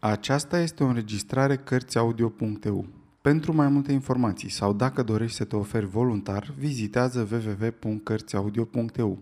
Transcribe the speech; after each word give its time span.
Aceasta 0.00 0.60
este 0.60 0.84
o 0.84 0.86
înregistrare 0.86 1.56
Cărțiaudio.eu. 1.56 2.86
Pentru 3.20 3.54
mai 3.54 3.68
multe 3.68 3.92
informații 3.92 4.48
sau 4.48 4.72
dacă 4.72 5.02
dorești 5.02 5.36
să 5.36 5.44
te 5.44 5.56
oferi 5.56 5.86
voluntar, 5.86 6.54
vizitează 6.58 7.28
www.cărțiaudio.eu. 7.30 9.18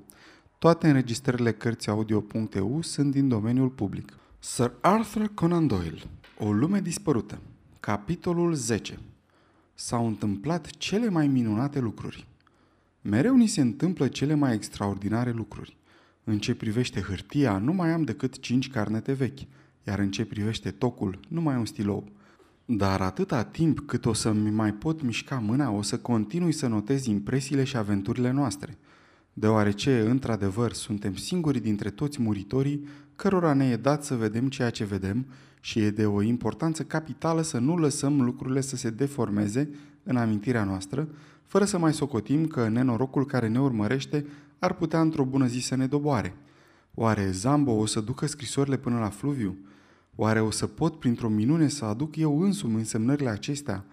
Toate 0.59 0.87
înregistrările 0.87 1.53
Cărțiaudio.eu 1.53 2.83
sunt 2.83 3.11
din 3.11 3.29
domeniul 3.29 3.69
public. 3.69 4.13
Sir 4.39 4.73
Arthur 4.81 5.31
Conan 5.35 5.67
Doyle 5.67 6.01
O 6.39 6.53
lume 6.53 6.81
dispărută 6.81 7.39
Capitolul 7.81 8.55
10 8.55 8.99
S-au 9.75 10.07
întâmplat 10.07 10.67
cele 10.67 11.09
mai 11.09 11.27
minunate 11.27 11.79
lucruri. 11.79 12.27
Mereu 13.01 13.37
ni 13.37 13.47
se 13.47 13.61
întâmplă 13.61 14.09
cele 14.09 14.35
mai 14.35 14.55
extraordinare 14.55 15.31
lucruri. 15.31 15.77
În 16.25 16.39
ce 16.39 16.55
privește 16.55 17.01
hârtia, 17.01 17.59
nu 17.59 17.73
mai 17.73 17.91
am 17.91 18.03
decât 18.03 18.39
cinci 18.39 18.71
carnete 18.71 19.13
vechi, 19.13 19.41
iar 19.87 19.99
în 19.99 20.11
ce 20.11 20.25
privește 20.25 20.71
tocul, 20.71 21.21
nu 21.29 21.41
mai 21.41 21.57
un 21.57 21.65
stilou. 21.65 22.09
Dar 22.65 23.01
atâta 23.01 23.45
timp 23.45 23.81
cât 23.81 24.07
o 24.07 24.13
să-mi 24.13 24.51
mai 24.51 24.73
pot 24.73 25.03
mișca 25.03 25.39
mâna, 25.39 25.71
o 25.71 25.83
să 25.83 25.99
continui 25.99 26.53
să 26.53 26.67
notez 26.67 27.05
impresiile 27.05 27.65
și 27.65 27.77
aventurile 27.77 28.31
noastre. 28.31 28.79
Deoarece, 29.33 30.01
într-adevăr, 30.01 30.73
suntem 30.73 31.15
singuri 31.15 31.61
dintre 31.61 31.91
toți 31.91 32.23
muritorii 32.23 32.87
cărora 33.17 33.53
ne 33.53 33.69
e 33.69 33.77
dat 33.77 34.05
să 34.05 34.15
vedem 34.15 34.49
ceea 34.49 34.71
ce 34.71 34.85
vedem 34.85 35.27
și 35.61 35.79
e 35.81 35.91
de 35.91 36.07
o 36.07 36.23
importanță 36.23 36.83
capitală 36.83 37.43
să 37.43 37.59
nu 37.59 37.77
lăsăm 37.77 38.23
lucrurile 38.23 38.61
să 38.61 38.77
se 38.77 38.91
deformeze 38.91 39.71
în 40.03 40.17
amintirea 40.17 40.65
noastră, 40.65 41.09
fără 41.43 41.65
să 41.65 41.79
mai 41.79 41.95
socotim 41.95 42.47
că 42.47 42.69
nenorocul 42.69 43.27
care 43.27 43.49
ne 43.49 43.61
urmărește 43.61 44.27
ar 44.59 44.75
putea 44.75 45.01
într-o 45.01 45.25
bună 45.25 45.47
zi 45.47 45.59
să 45.59 45.77
ne 45.77 45.87
doboare. 45.87 46.37
Oare 46.95 47.31
Zambo 47.31 47.73
o 47.73 47.87
să 47.87 48.01
ducă 48.01 48.27
scrisorile 48.27 48.77
până 48.77 48.99
la 48.99 49.09
fluviu? 49.09 49.57
Oare 50.19 50.41
o 50.41 50.51
să 50.51 50.67
pot 50.67 50.99
printr-o 50.99 51.29
minune 51.29 51.69
să 51.69 51.85
aduc 51.85 52.17
eu 52.17 52.41
însumi 52.41 52.75
însemnările 52.75 53.29
acestea? 53.29 53.85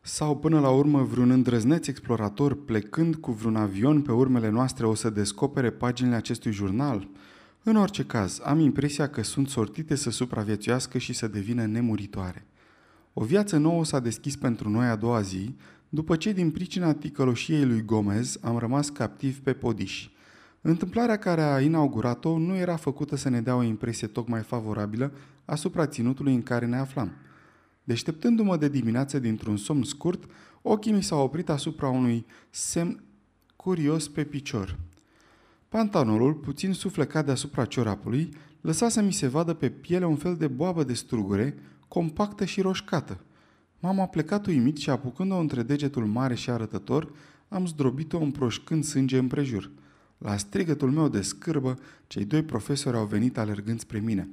Sau 0.00 0.36
până 0.36 0.60
la 0.60 0.70
urmă 0.70 1.02
vreun 1.02 1.30
îndrăzneț 1.30 1.86
explorator 1.86 2.64
plecând 2.64 3.14
cu 3.14 3.32
vreun 3.32 3.56
avion 3.56 4.02
pe 4.02 4.12
urmele 4.12 4.48
noastre 4.48 4.86
o 4.86 4.94
să 4.94 5.10
descopere 5.10 5.70
paginile 5.70 6.16
acestui 6.16 6.52
jurnal? 6.52 7.08
În 7.62 7.76
orice 7.76 8.04
caz, 8.04 8.40
am 8.44 8.58
impresia 8.58 9.08
că 9.08 9.22
sunt 9.22 9.48
sortite 9.48 9.94
să 9.94 10.10
supraviețuiască 10.10 10.98
și 10.98 11.12
să 11.12 11.28
devină 11.28 11.66
nemuritoare. 11.66 12.46
O 13.12 13.24
viață 13.24 13.56
nouă 13.56 13.84
s-a 13.84 14.00
deschis 14.00 14.36
pentru 14.36 14.68
noi 14.68 14.86
a 14.86 14.96
doua 14.96 15.20
zi, 15.20 15.54
după 15.88 16.16
ce 16.16 16.32
din 16.32 16.50
pricina 16.50 16.94
ticăloșiei 16.94 17.64
lui 17.64 17.84
Gomez 17.84 18.38
am 18.40 18.58
rămas 18.58 18.88
captiv 18.88 19.40
pe 19.40 19.52
podiși. 19.52 20.10
Întâmplarea 20.60 21.16
care 21.16 21.42
a 21.42 21.60
inaugurat-o 21.60 22.38
nu 22.38 22.56
era 22.56 22.76
făcută 22.76 23.16
să 23.16 23.28
ne 23.28 23.40
dea 23.40 23.56
o 23.56 23.62
impresie 23.62 24.06
tocmai 24.06 24.40
favorabilă 24.40 25.12
asupra 25.48 25.86
ținutului 25.86 26.34
în 26.34 26.42
care 26.42 26.66
ne 26.66 26.76
aflam. 26.76 27.12
Deșteptându-mă 27.84 28.56
de 28.56 28.68
dimineață 28.68 29.18
dintr-un 29.18 29.56
somn 29.56 29.82
scurt, 29.82 30.30
ochii 30.62 30.92
mi 30.92 31.02
s-au 31.02 31.22
oprit 31.22 31.48
asupra 31.48 31.88
unui 31.88 32.26
semn 32.50 33.02
curios 33.56 34.08
pe 34.08 34.24
picior. 34.24 34.78
Pantalonul, 35.68 36.34
puțin 36.34 36.72
suflecat 36.72 37.24
deasupra 37.24 37.64
ciorapului, 37.64 38.28
lăsa 38.60 38.88
să 38.88 39.02
mi 39.02 39.12
se 39.12 39.26
vadă 39.26 39.54
pe 39.54 39.68
piele 39.68 40.06
un 40.06 40.16
fel 40.16 40.36
de 40.36 40.46
boabă 40.46 40.84
de 40.84 40.92
strugure, 40.94 41.58
compactă 41.88 42.44
și 42.44 42.60
roșcată. 42.60 43.20
M-am 43.80 44.00
aplecat 44.00 44.46
uimit 44.46 44.76
și 44.76 44.90
apucând-o 44.90 45.36
între 45.36 45.62
degetul 45.62 46.06
mare 46.06 46.34
și 46.34 46.50
arătător, 46.50 47.12
am 47.48 47.66
zdrobit-o 47.66 48.18
împroșcând 48.18 48.84
sânge 48.84 49.18
împrejur. 49.18 49.70
La 50.18 50.36
strigătul 50.36 50.90
meu 50.90 51.08
de 51.08 51.20
scârbă, 51.20 51.78
cei 52.06 52.24
doi 52.24 52.42
profesori 52.42 52.96
au 52.96 53.06
venit 53.06 53.38
alergând 53.38 53.80
spre 53.80 53.98
mine. 53.98 54.28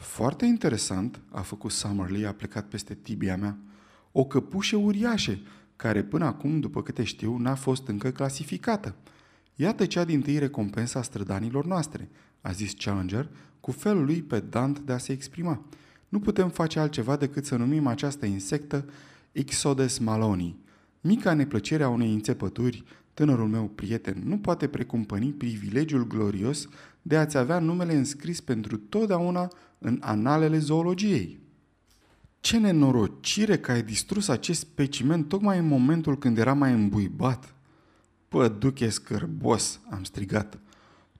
Foarte 0.00 0.44
interesant, 0.44 1.20
a 1.30 1.40
făcut 1.40 1.70
Summerlee, 1.70 2.26
a 2.26 2.32
plecat 2.32 2.68
peste 2.68 2.94
tibia 2.94 3.36
mea. 3.36 3.58
O 4.12 4.24
căpușă 4.24 4.76
uriașă, 4.76 5.38
care 5.76 6.02
până 6.02 6.24
acum, 6.24 6.60
după 6.60 6.82
câte 6.82 7.04
știu, 7.04 7.36
n-a 7.36 7.54
fost 7.54 7.88
încă 7.88 8.10
clasificată. 8.10 8.94
Iată 9.54 9.86
cea 9.86 10.04
din 10.04 10.20
tâi 10.20 10.38
recompensa 10.38 10.98
a 10.98 11.02
strădanilor 11.02 11.66
noastre, 11.66 12.08
a 12.40 12.50
zis 12.50 12.72
Challenger, 12.72 13.28
cu 13.60 13.70
felul 13.70 14.04
lui 14.04 14.22
pedant 14.22 14.78
de 14.78 14.92
a 14.92 14.98
se 14.98 15.12
exprima. 15.12 15.62
Nu 16.08 16.20
putem 16.20 16.48
face 16.48 16.78
altceva 16.78 17.16
decât 17.16 17.44
să 17.44 17.56
numim 17.56 17.86
această 17.86 18.26
insectă 18.26 18.84
Ixodes 19.32 19.98
maloni. 19.98 20.58
Mica 21.00 21.32
neplăcere 21.32 21.82
a 21.82 21.88
unei 21.88 22.12
înțepături, 22.12 22.84
tânărul 23.14 23.48
meu 23.48 23.68
prieten, 23.68 24.22
nu 24.24 24.38
poate 24.38 24.68
precumpăni 24.68 25.32
privilegiul 25.32 26.06
glorios 26.06 26.68
de 27.02 27.16
a-ți 27.16 27.36
avea 27.36 27.58
numele 27.58 27.94
înscris 27.94 28.40
pentru 28.40 28.76
totdeauna 28.76 29.50
în 29.82 29.98
analele 30.00 30.58
zoologiei. 30.58 31.40
Ce 32.40 32.58
nenorocire 32.58 33.58
că 33.58 33.70
ai 33.70 33.82
distrus 33.82 34.28
acest 34.28 34.60
specimen 34.60 35.24
tocmai 35.24 35.58
în 35.58 35.66
momentul 35.66 36.18
când 36.18 36.38
era 36.38 36.52
mai 36.52 36.72
îmbuibat. 36.72 37.54
Păduche 38.28 38.88
scârbos, 38.88 39.80
am 39.90 40.04
strigat. 40.04 40.58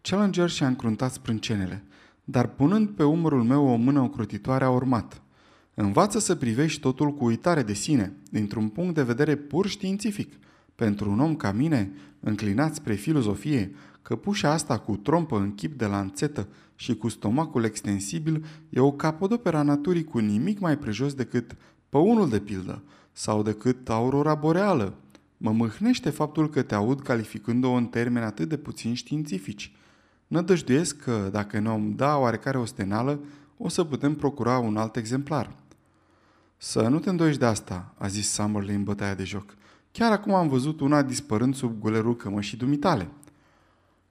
Challenger 0.01 0.51
și-a 0.51 0.67
încruntat 0.67 1.13
sprâncenele, 1.13 1.85
dar 2.25 2.47
punând 2.47 2.89
pe 2.89 3.05
umărul 3.05 3.43
meu 3.43 3.67
o 3.67 3.77
mână 3.77 4.01
ocrotitoare 4.01 4.65
a 4.65 4.71
urmat. 4.71 5.23
Învață 5.75 6.19
să 6.19 6.35
privești 6.35 6.81
totul 6.81 7.15
cu 7.15 7.25
uitare 7.25 7.63
de 7.63 7.73
sine, 7.73 8.13
dintr-un 8.31 8.69
punct 8.69 8.95
de 8.95 9.03
vedere 9.03 9.37
pur 9.37 9.67
științific. 9.67 10.39
Pentru 10.75 11.11
un 11.11 11.21
om 11.21 11.37
ca 11.37 11.53
mine, 11.53 11.93
înclinat 12.21 12.75
spre 12.75 12.95
filozofie, 12.95 13.75
căpușa 14.03 14.51
asta 14.51 14.79
cu 14.79 14.97
trompă 14.97 15.39
în 15.39 15.55
chip 15.55 15.79
de 15.79 15.87
lanțetă 15.87 16.49
și 16.75 16.97
cu 16.97 17.09
stomacul 17.09 17.65
extensibil 17.65 18.45
e 18.69 18.81
o 18.81 18.93
capodopera 18.93 19.63
naturii 19.63 20.05
cu 20.05 20.19
nimic 20.19 20.59
mai 20.59 20.79
prejos 20.79 21.15
decât 21.15 21.57
păunul 21.89 22.29
de 22.29 22.39
pildă 22.39 22.83
sau 23.13 23.43
decât 23.43 23.89
aurora 23.89 24.35
boreală. 24.35 24.95
Mă 25.37 25.53
mâhnește 25.53 26.11
faptul 26.11 26.49
că 26.49 26.63
te 26.63 26.75
aud 26.75 27.01
calificând-o 27.01 27.71
în 27.71 27.87
termeni 27.87 28.25
atât 28.25 28.49
de 28.49 28.57
puțin 28.57 28.95
științifici. 28.95 29.73
Nădăjduiesc 30.27 30.97
că, 30.97 31.29
dacă 31.33 31.59
ne-om 31.59 31.95
da 31.95 32.17
oarecare 32.17 32.59
ostenală, 32.59 33.21
o 33.57 33.69
să 33.69 33.85
putem 33.85 34.15
procura 34.15 34.59
un 34.59 34.77
alt 34.77 34.97
exemplar. 34.97 35.57
Să 36.57 36.89
nu 36.89 36.99
te 36.99 37.11
îndoiești 37.11 37.41
de 37.41 37.47
asta, 37.47 37.95
a 37.99 38.07
zis 38.07 38.31
Summerley 38.31 38.75
în 38.75 38.85
bătaia 38.85 39.15
de 39.15 39.25
joc. 39.25 39.55
Chiar 39.93 40.13
acum 40.13 40.35
am 40.35 40.49
văzut 40.49 40.81
una 40.81 41.03
dispărând 41.03 41.55
sub 41.55 41.81
gulerul 41.81 42.17
cămășii 42.17 42.59
dumitale. 42.59 43.09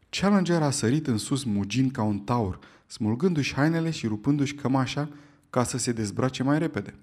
Challenger 0.10 0.62
a 0.62 0.70
sărit 0.70 1.08
în 1.08 1.18
sus 1.18 1.44
mugind 1.44 1.92
ca 1.92 2.04
un 2.04 2.20
taur, 2.20 2.60
smulgându-și 2.88 3.54
hainele 3.54 3.90
și 3.90 4.08
rupându-și 4.08 4.54
cămașa 4.54 5.10
ca 5.50 5.64
să 5.64 5.78
se 5.78 5.92
dezbrace 5.92 6.44
mai 6.44 6.60
repede. 6.60 6.96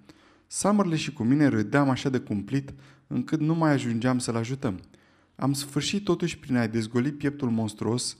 Summerley 0.47 0.99
și 0.99 1.13
cu 1.13 1.23
mine 1.23 1.47
râdeam 1.47 1.91
așa 1.91 2.09
de 2.09 2.19
cumplit 2.19 2.75
încât 3.07 3.41
nu 3.41 3.55
mai 3.55 3.71
ajungeam 3.71 4.19
să-l 4.19 4.37
ajutăm. 4.37 4.81
Am 5.37 5.53
sfârșit 5.53 6.05
totuși 6.05 6.39
prin 6.39 6.57
a-i 6.57 6.69
dezgoli 6.69 7.13
pieptul 7.13 7.51
monstruos, 7.51 8.17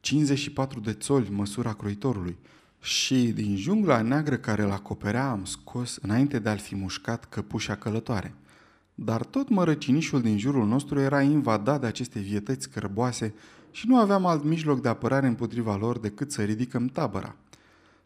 54 0.00 0.80
de 0.80 0.92
țoli 0.92 1.30
măsura 1.30 1.72
croitorului, 1.72 2.38
și 2.80 3.26
din 3.26 3.56
jungla 3.56 4.02
neagră 4.02 4.36
care 4.36 4.62
îl 4.62 4.70
acoperea 4.70 5.30
am 5.30 5.44
scos, 5.44 5.98
înainte 6.02 6.38
de 6.38 6.48
a-l 6.48 6.58
fi 6.58 6.74
mușcat, 6.74 7.24
căpușa 7.24 7.74
călătoare. 7.74 8.34
Dar 8.94 9.24
tot 9.24 9.48
mărăcinișul 9.48 10.20
din 10.20 10.38
jurul 10.38 10.66
nostru 10.66 11.00
era 11.00 11.22
invadat 11.22 11.80
de 11.80 11.86
aceste 11.86 12.18
vietăți 12.18 12.70
cărboase 12.70 13.34
și 13.78 13.88
nu 13.88 13.96
aveam 13.96 14.26
alt 14.26 14.44
mijloc 14.44 14.82
de 14.82 14.88
apărare 14.88 15.26
împotriva 15.26 15.76
lor 15.76 15.98
decât 15.98 16.32
să 16.32 16.42
ridicăm 16.42 16.86
tabăra. 16.86 17.36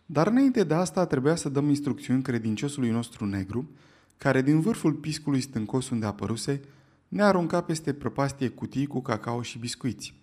Dar 0.06 0.27
înainte 0.27 0.65
de 0.65 0.75
asta 0.75 1.06
trebuia 1.06 1.34
să 1.34 1.49
dăm 1.49 1.69
instrucțiuni 1.69 2.22
credinciosului 2.22 2.91
nostru 2.91 3.25
negru, 3.27 3.71
care 4.19 4.43
din 4.43 4.60
vârful 4.60 4.93
piscului 4.93 5.41
stâncos 5.41 5.91
unde 5.91 6.06
apăruse, 6.06 6.60
ne 7.09 7.22
arunca 7.22 7.60
peste 7.60 7.93
prăpastie 7.93 8.49
cutii 8.49 8.87
cu 8.87 9.03
cacao 9.03 9.43
și 9.43 9.59
biscuiți. 9.59 10.15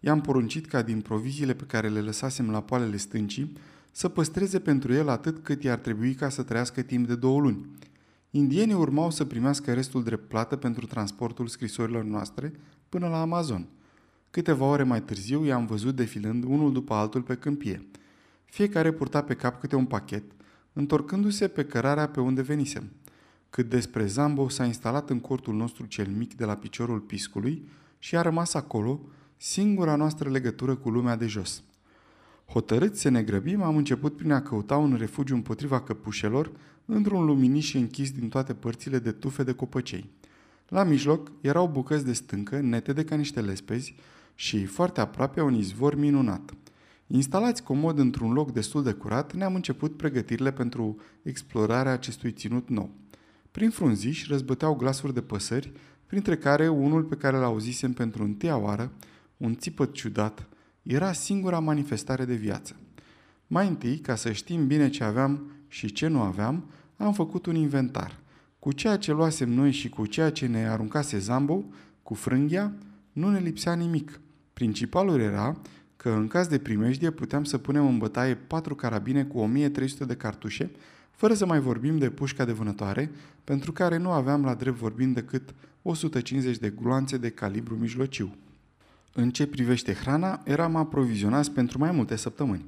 I-am 0.00 0.20
poruncit 0.20 0.66
ca 0.66 0.82
din 0.82 1.00
proviziile 1.00 1.54
pe 1.54 1.64
care 1.64 1.88
le 1.88 2.00
lăsasem 2.00 2.50
la 2.50 2.62
poalele 2.62 2.96
stâncii 2.96 3.52
să 3.92 4.08
păstreze 4.08 4.58
pentru 4.58 4.92
el 4.92 5.08
atât 5.08 5.38
cât 5.38 5.62
i-ar 5.62 5.78
trebui 5.78 6.14
ca 6.14 6.28
să 6.28 6.42
trăiască 6.42 6.82
timp 6.82 7.06
de 7.06 7.14
două 7.14 7.40
luni. 7.40 7.66
Indienii 8.30 8.74
urmau 8.74 9.10
să 9.10 9.24
primească 9.24 9.72
restul 9.72 10.02
drept 10.02 10.28
plată 10.28 10.56
pentru 10.56 10.86
transportul 10.86 11.46
scrisorilor 11.46 12.04
noastre 12.04 12.52
până 12.88 13.08
la 13.08 13.20
Amazon. 13.20 13.68
Câteva 14.36 14.64
ore 14.64 14.82
mai 14.82 15.02
târziu 15.02 15.44
i-am 15.44 15.66
văzut 15.66 15.94
defilând 15.94 16.44
unul 16.44 16.72
după 16.72 16.94
altul 16.94 17.22
pe 17.22 17.34
câmpie. 17.34 17.86
Fiecare 18.44 18.92
purta 18.92 19.22
pe 19.22 19.34
cap 19.34 19.60
câte 19.60 19.76
un 19.76 19.84
pachet, 19.84 20.22
întorcându-se 20.72 21.48
pe 21.48 21.64
cărarea 21.64 22.08
pe 22.08 22.20
unde 22.20 22.42
venisem. 22.42 22.90
Cât 23.50 23.68
despre 23.68 24.06
Zambo 24.06 24.48
s-a 24.48 24.64
instalat 24.64 25.10
în 25.10 25.20
cortul 25.20 25.54
nostru 25.54 25.86
cel 25.86 26.06
mic 26.06 26.34
de 26.34 26.44
la 26.44 26.56
piciorul 26.56 27.00
piscului 27.00 27.68
și 27.98 28.16
a 28.16 28.22
rămas 28.22 28.54
acolo, 28.54 29.00
singura 29.36 29.96
noastră 29.96 30.30
legătură 30.30 30.74
cu 30.74 30.90
lumea 30.90 31.16
de 31.16 31.26
jos. 31.26 31.62
Hotărât 32.46 32.96
să 32.96 33.08
ne 33.08 33.22
grăbim, 33.22 33.62
am 33.62 33.76
început 33.76 34.16
prin 34.16 34.32
a 34.32 34.42
căuta 34.42 34.76
un 34.76 34.94
refugiu 34.98 35.34
împotriva 35.34 35.80
căpușelor 35.80 36.52
într-un 36.84 37.24
luminiș 37.24 37.74
închis 37.74 38.10
din 38.10 38.28
toate 38.28 38.54
părțile 38.54 38.98
de 38.98 39.12
tufe 39.12 39.42
de 39.42 39.52
copăcei. 39.52 40.10
La 40.68 40.84
mijloc 40.84 41.32
erau 41.40 41.68
bucăți 41.68 42.04
de 42.04 42.12
stâncă, 42.12 42.60
netede 42.60 43.04
ca 43.04 43.14
niște 43.14 43.40
lespezi 43.40 43.94
și 44.38 44.64
foarte 44.64 45.00
aproape 45.00 45.40
un 45.40 45.54
izvor 45.54 45.94
minunat. 45.94 46.54
Instalați 47.06 47.62
comod 47.62 47.98
într-un 47.98 48.32
loc 48.32 48.52
destul 48.52 48.82
de 48.82 48.92
curat, 48.92 49.34
ne-am 49.34 49.54
început 49.54 49.96
pregătirile 49.96 50.52
pentru 50.52 50.96
explorarea 51.22 51.92
acestui 51.92 52.32
ținut 52.32 52.68
nou. 52.68 52.90
Prin 53.50 53.70
frunziși 53.70 54.26
răzbăteau 54.28 54.74
glasuri 54.74 55.14
de 55.14 55.20
păsări, 55.20 55.72
printre 56.06 56.36
care 56.36 56.68
unul 56.68 57.02
pe 57.02 57.14
care 57.14 57.36
l-auzisem 57.36 57.92
pentru 57.92 58.22
întâia 58.22 58.56
oară, 58.56 58.92
un 59.36 59.56
țipăt 59.56 59.92
ciudat, 59.92 60.48
era 60.82 61.12
singura 61.12 61.58
manifestare 61.58 62.24
de 62.24 62.34
viață. 62.34 62.76
Mai 63.46 63.68
întâi, 63.68 63.98
ca 63.98 64.14
să 64.14 64.32
știm 64.32 64.66
bine 64.66 64.88
ce 64.88 65.04
aveam 65.04 65.50
și 65.68 65.92
ce 65.92 66.06
nu 66.06 66.20
aveam, 66.20 66.70
am 66.96 67.12
făcut 67.12 67.46
un 67.46 67.54
inventar. 67.54 68.18
Cu 68.58 68.72
ceea 68.72 68.96
ce 68.96 69.12
luasem 69.12 69.50
noi 69.50 69.72
și 69.72 69.88
cu 69.88 70.06
ceea 70.06 70.30
ce 70.30 70.46
ne 70.46 70.68
aruncase 70.68 71.18
Zambo, 71.18 71.64
cu 72.02 72.14
frânghia, 72.14 72.72
nu 73.12 73.30
ne 73.30 73.38
lipsea 73.38 73.74
nimic. 73.74 74.20
Principalul 74.56 75.20
era 75.20 75.56
că 75.96 76.10
în 76.10 76.26
caz 76.26 76.46
de 76.46 76.58
primejdie 76.58 77.10
puteam 77.10 77.44
să 77.44 77.58
punem 77.58 77.86
în 77.86 77.98
bătaie 77.98 78.34
patru 78.34 78.74
carabine 78.74 79.24
cu 79.24 79.38
1300 79.38 80.04
de 80.04 80.14
cartușe, 80.14 80.70
fără 81.10 81.34
să 81.34 81.46
mai 81.46 81.60
vorbim 81.60 81.98
de 81.98 82.10
pușca 82.10 82.44
de 82.44 82.52
vânătoare, 82.52 83.10
pentru 83.44 83.72
care 83.72 83.96
nu 83.96 84.10
aveam 84.10 84.44
la 84.44 84.54
drept 84.54 84.76
vorbind 84.76 85.14
decât 85.14 85.54
150 85.82 86.58
de 86.58 86.70
gloanțe 86.80 87.16
de 87.16 87.30
calibru 87.30 87.74
mijlociu. 87.74 88.34
În 89.12 89.30
ce 89.30 89.46
privește 89.46 89.92
hrana, 89.92 90.42
eram 90.44 90.76
aprovizionați 90.76 91.50
pentru 91.50 91.78
mai 91.78 91.90
multe 91.90 92.16
săptămâni. 92.16 92.64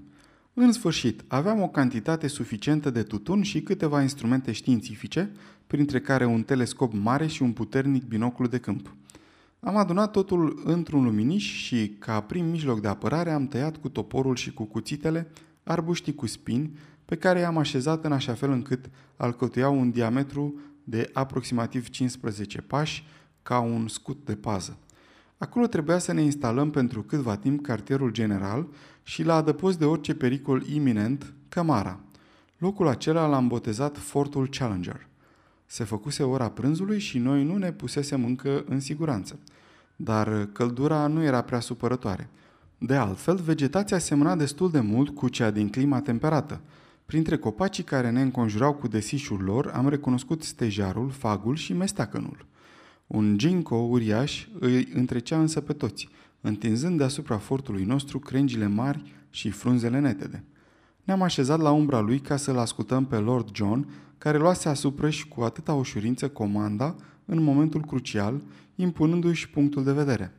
În 0.54 0.72
sfârșit, 0.72 1.22
aveam 1.26 1.60
o 1.60 1.68
cantitate 1.68 2.26
suficientă 2.26 2.90
de 2.90 3.02
tutun 3.02 3.42
și 3.42 3.62
câteva 3.62 4.02
instrumente 4.02 4.52
științifice, 4.52 5.30
printre 5.66 6.00
care 6.00 6.24
un 6.24 6.42
telescop 6.42 6.92
mare 6.92 7.26
și 7.26 7.42
un 7.42 7.52
puternic 7.52 8.04
binoclu 8.04 8.46
de 8.46 8.58
câmp. 8.58 8.92
Am 9.60 9.76
adunat 9.76 10.10
totul 10.10 10.62
într-un 10.64 11.04
luminiș 11.04 11.44
și, 11.44 11.88
ca 11.98 12.20
prim 12.20 12.44
mijloc 12.44 12.80
de 12.80 12.88
apărare, 12.88 13.30
am 13.30 13.46
tăiat 13.46 13.76
cu 13.76 13.88
toporul 13.88 14.36
și 14.36 14.52
cu 14.52 14.64
cuțitele 14.64 15.30
arbuștii 15.62 16.14
cu 16.14 16.26
spini, 16.26 16.78
pe 17.04 17.16
care 17.16 17.38
i-am 17.38 17.58
așezat 17.58 18.04
în 18.04 18.12
așa 18.12 18.34
fel 18.34 18.50
încât 18.50 18.90
alcătuiau 19.16 19.78
un 19.78 19.90
diametru 19.90 20.60
de 20.84 21.10
aproximativ 21.12 21.88
15 21.88 22.60
pași, 22.60 23.06
ca 23.42 23.58
un 23.58 23.88
scut 23.88 24.24
de 24.24 24.34
pază. 24.34 24.78
Acolo 25.38 25.66
trebuia 25.66 25.98
să 25.98 26.12
ne 26.12 26.22
instalăm 26.22 26.70
pentru 26.70 27.02
câtva 27.02 27.36
timp 27.36 27.62
cartierul 27.62 28.10
general 28.10 28.68
și 29.02 29.22
la 29.22 29.34
adăpost 29.34 29.78
de 29.78 29.84
orice 29.84 30.14
pericol 30.14 30.66
iminent, 30.66 31.34
cămara. 31.48 32.00
Locul 32.58 32.86
acela 32.86 33.26
l-am 33.26 33.48
botezat 33.48 33.98
Fortul 33.98 34.48
Challenger. 34.48 35.07
Se 35.70 35.84
făcuse 35.84 36.22
ora 36.22 36.50
prânzului 36.50 36.98
și 36.98 37.18
noi 37.18 37.44
nu 37.44 37.56
ne 37.56 37.72
pusesem 37.72 38.24
încă 38.24 38.64
în 38.68 38.80
siguranță. 38.80 39.38
Dar 39.96 40.48
căldura 40.52 41.06
nu 41.06 41.22
era 41.22 41.42
prea 41.42 41.60
supărătoare. 41.60 42.28
De 42.78 42.94
altfel, 42.94 43.36
vegetația 43.36 43.98
semăna 43.98 44.36
destul 44.36 44.70
de 44.70 44.80
mult 44.80 45.14
cu 45.14 45.28
cea 45.28 45.50
din 45.50 45.68
clima 45.68 46.00
temperată. 46.00 46.60
Printre 47.06 47.36
copacii 47.36 47.84
care 47.84 48.10
ne 48.10 48.20
înconjurau 48.20 48.74
cu 48.74 48.88
desișul 48.88 49.40
lor, 49.40 49.70
am 49.74 49.88
recunoscut 49.88 50.42
stejarul, 50.42 51.10
fagul 51.10 51.56
și 51.56 51.72
mestacănul. 51.72 52.46
Un 53.06 53.38
ginkgo 53.38 53.76
uriaș 53.76 54.46
îi 54.58 54.88
întrecea 54.94 55.40
însă 55.40 55.60
pe 55.60 55.72
toți, 55.72 56.08
întinzând 56.40 56.98
deasupra 56.98 57.38
fortului 57.38 57.84
nostru 57.84 58.18
crengile 58.18 58.66
mari 58.66 59.14
și 59.30 59.50
frunzele 59.50 59.98
netede. 59.98 60.44
Ne-am 61.08 61.22
așezat 61.22 61.60
la 61.60 61.70
umbra 61.70 62.00
lui 62.00 62.18
ca 62.18 62.36
să-l 62.36 62.58
ascultăm 62.58 63.04
pe 63.06 63.16
Lord 63.16 63.54
John, 63.54 63.88
care 64.18 64.38
luase 64.38 64.68
asupra 64.68 65.10
și 65.10 65.28
cu 65.28 65.40
atâta 65.40 65.72
ușurință 65.74 66.28
comanda 66.28 66.94
în 67.24 67.42
momentul 67.42 67.80
crucial, 67.80 68.40
impunându-și 68.74 69.50
punctul 69.50 69.84
de 69.84 69.92
vedere. 69.92 70.32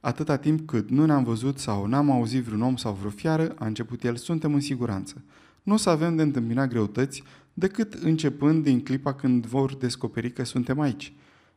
Atâta 0.00 0.36
timp 0.36 0.66
cât 0.66 0.90
nu 0.90 1.06
ne-am 1.06 1.24
văzut 1.24 1.58
sau 1.58 1.86
n-am 1.86 2.10
auzit 2.10 2.42
vreun 2.42 2.62
om 2.62 2.76
sau 2.76 2.92
vreo 2.92 3.10
fiară, 3.10 3.54
a 3.58 3.66
început 3.66 4.04
el, 4.04 4.16
suntem 4.16 4.54
în 4.54 4.60
siguranță. 4.60 5.22
Nu 5.62 5.72
o 5.72 5.76
să 5.76 5.90
avem 5.90 6.16
de 6.16 6.22
întâmpinat 6.22 6.68
greutăți 6.68 7.22
decât 7.54 7.92
începând 7.92 8.64
din 8.64 8.82
clipa 8.82 9.14
când 9.14 9.46
vor 9.46 9.76
descoperi 9.76 10.32
că 10.32 10.44
suntem 10.44 10.80
aici. 10.80 11.12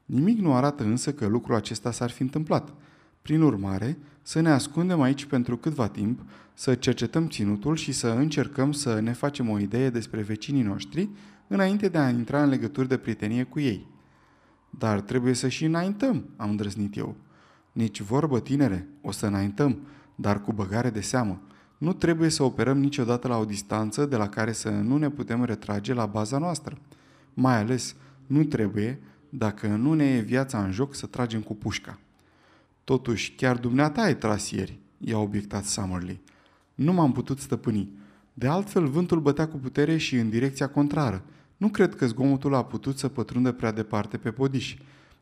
Nimic 0.05 0.39
nu 0.39 0.53
arată 0.53 0.83
însă 0.83 1.13
că 1.13 1.27
lucrul 1.27 1.55
acesta 1.55 1.91
s-ar 1.91 2.09
fi 2.09 2.21
întâmplat. 2.21 2.73
Prin 3.21 3.41
urmare, 3.41 3.97
să 4.21 4.39
ne 4.39 4.49
ascundem 4.49 5.01
aici 5.01 5.25
pentru 5.25 5.57
câtva 5.57 5.87
timp, 5.87 6.21
să 6.53 6.75
cercetăm 6.75 7.27
ținutul 7.27 7.75
și 7.75 7.91
să 7.91 8.07
încercăm 8.07 8.71
să 8.71 8.99
ne 8.99 9.13
facem 9.13 9.49
o 9.49 9.59
idee 9.59 9.89
despre 9.89 10.21
vecinii 10.21 10.63
noștri 10.63 11.09
înainte 11.47 11.87
de 11.87 11.97
a 11.97 12.09
intra 12.09 12.43
în 12.43 12.49
legături 12.49 12.87
de 12.87 12.97
prietenie 12.97 13.43
cu 13.43 13.59
ei. 13.59 13.87
Dar 14.69 15.01
trebuie 15.01 15.33
să 15.33 15.47
și 15.47 15.65
înaintăm, 15.65 16.25
am 16.35 16.49
îndrăznit 16.49 16.97
eu. 16.97 17.15
Nici 17.71 18.01
vorbă, 18.01 18.39
tinere, 18.39 18.87
o 19.01 19.11
să 19.11 19.25
înaintăm, 19.25 19.79
dar 20.15 20.41
cu 20.41 20.53
băgare 20.53 20.89
de 20.89 21.01
seamă. 21.01 21.41
Nu 21.77 21.93
trebuie 21.93 22.29
să 22.29 22.43
operăm 22.43 22.79
niciodată 22.79 23.27
la 23.27 23.37
o 23.37 23.45
distanță 23.45 24.05
de 24.05 24.15
la 24.15 24.29
care 24.29 24.51
să 24.51 24.69
nu 24.69 24.97
ne 24.97 25.09
putem 25.09 25.43
retrage 25.43 25.93
la 25.93 26.05
baza 26.05 26.37
noastră. 26.37 26.77
Mai 27.33 27.57
ales, 27.57 27.95
nu 28.27 28.43
trebuie, 28.43 28.99
dacă 29.29 29.67
nu 29.67 29.93
ne 29.93 30.05
e 30.05 30.19
viața 30.19 30.63
în 30.63 30.71
joc, 30.71 30.95
să 30.95 31.05
tragem 31.05 31.41
cu 31.41 31.55
pușca. 31.55 31.99
Totuși, 32.89 33.31
chiar 33.31 33.57
dumneata 33.57 34.01
ai 34.01 34.17
tras 34.17 34.51
ieri, 34.51 34.79
i-a 34.97 35.17
obiectat 35.17 35.63
Summerly. 35.63 36.21
Nu 36.75 36.93
m-am 36.93 37.11
putut 37.11 37.39
stăpâni. 37.39 37.89
De 38.33 38.47
altfel, 38.47 38.87
vântul 38.87 39.19
bătea 39.19 39.47
cu 39.47 39.57
putere 39.57 39.97
și 39.97 40.15
în 40.15 40.29
direcția 40.29 40.69
contrară. 40.69 41.23
Nu 41.57 41.67
cred 41.67 41.95
că 41.95 42.07
zgomotul 42.07 42.53
a 42.53 42.63
putut 42.63 42.97
să 42.97 43.07
pătrundă 43.07 43.51
prea 43.51 43.71
departe 43.71 44.17
pe 44.17 44.31
podiș. 44.31 44.75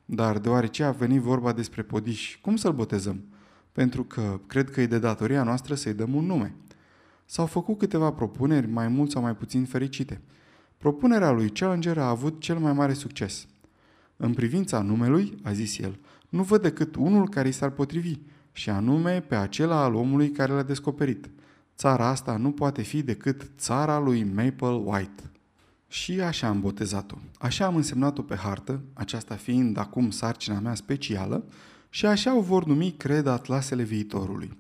Dar 0.06 0.38
deoarece 0.38 0.84
a 0.84 0.92
venit 0.92 1.22
vorba 1.22 1.52
despre 1.52 1.82
podiș, 1.82 2.38
cum 2.42 2.56
să-l 2.56 2.74
botezăm? 2.74 3.24
Pentru 3.72 4.04
că 4.04 4.40
cred 4.48 4.70
că 4.70 4.82
e 4.82 4.86
de 4.86 5.00
datoria 5.00 5.44
noastră 5.44 5.76
să-i 5.76 5.94
dăm 5.94 6.14
un 6.14 6.26
nume. 6.26 6.56
S-au 7.26 7.46
făcut 7.46 7.78
câteva 7.78 8.12
propuneri, 8.12 8.68
mai 8.68 8.88
mult 8.88 9.12
sau 9.12 9.22
mai 9.22 9.36
puțin 9.36 9.66
fericite. 9.66 10.22
Propunerea 10.78 11.32
lui 11.32 11.50
Challenger 11.50 11.98
a 11.98 12.10
avut 12.10 12.42
cel 12.42 12.58
mai 12.58 12.74
mare 12.74 12.94
succes. 12.94 13.48
În 14.18 14.34
privința 14.34 14.82
numelui, 14.82 15.38
a 15.44 15.52
zis 15.52 15.78
el, 15.78 16.00
nu 16.30 16.44
văd 16.44 16.62
decât 16.62 16.96
unul 16.96 17.30
care 17.30 17.48
i 17.48 17.52
s-ar 17.52 17.70
potrivi, 17.70 18.20
și 18.52 18.70
anume 18.70 19.22
pe 19.22 19.36
acela 19.36 19.84
al 19.84 19.96
omului 19.96 20.32
care 20.32 20.52
l-a 20.52 20.64
descoperit. 20.64 21.30
Țara 21.76 22.08
asta 22.08 22.38
nu 22.38 22.52
poate 22.52 22.82
fi 22.82 23.04
decât 23.04 23.50
țara 23.58 24.00
lui 24.00 24.24
Maple 24.24 24.82
White. 24.84 25.24
Și 25.88 26.22
așa 26.22 26.48
am 26.48 26.60
botezat-o. 26.60 27.16
Așa 27.40 27.66
am 27.66 27.76
însemnat-o 27.76 28.22
pe 28.22 28.36
hartă, 28.36 28.82
aceasta 28.94 29.36
fiind 29.36 29.78
acum 29.78 30.10
sarcina 30.10 30.60
mea 30.60 30.76
specială, 30.76 31.44
și 31.90 32.06
așa 32.06 32.38
o 32.38 32.42
vor 32.42 32.66
numi, 32.66 32.92
cred, 32.92 33.28
atlasele 33.28 33.84
viitorului. 33.84 34.58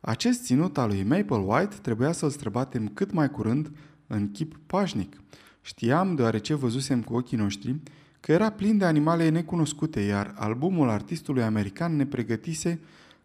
Acest 0.00 0.44
ținut 0.44 0.78
al 0.78 0.88
lui 0.88 1.02
Maple 1.02 1.36
White 1.36 1.76
trebuia 1.82 2.12
să-l 2.12 2.30
străbatem 2.30 2.88
cât 2.88 3.12
mai 3.12 3.30
curând 3.30 3.70
în 4.06 4.30
chip 4.30 4.56
pașnic. 4.66 5.20
Știam, 5.60 6.14
deoarece 6.14 6.54
văzusem 6.54 7.02
cu 7.02 7.14
ochii 7.14 7.36
noștri, 7.36 7.76
că 8.22 8.32
era 8.32 8.50
plin 8.50 8.78
de 8.78 8.84
animale 8.84 9.28
necunoscute, 9.28 10.00
iar 10.00 10.34
albumul 10.36 10.88
artistului 10.88 11.42
american 11.42 11.96
ne 11.96 12.06
pregătise 12.06 12.80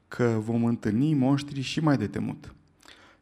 că 0.07 0.37
vom 0.39 0.65
întâlni 0.65 1.13
monștri 1.13 1.61
și 1.61 1.79
mai 1.79 1.97
de 1.97 2.07
temut. 2.07 2.53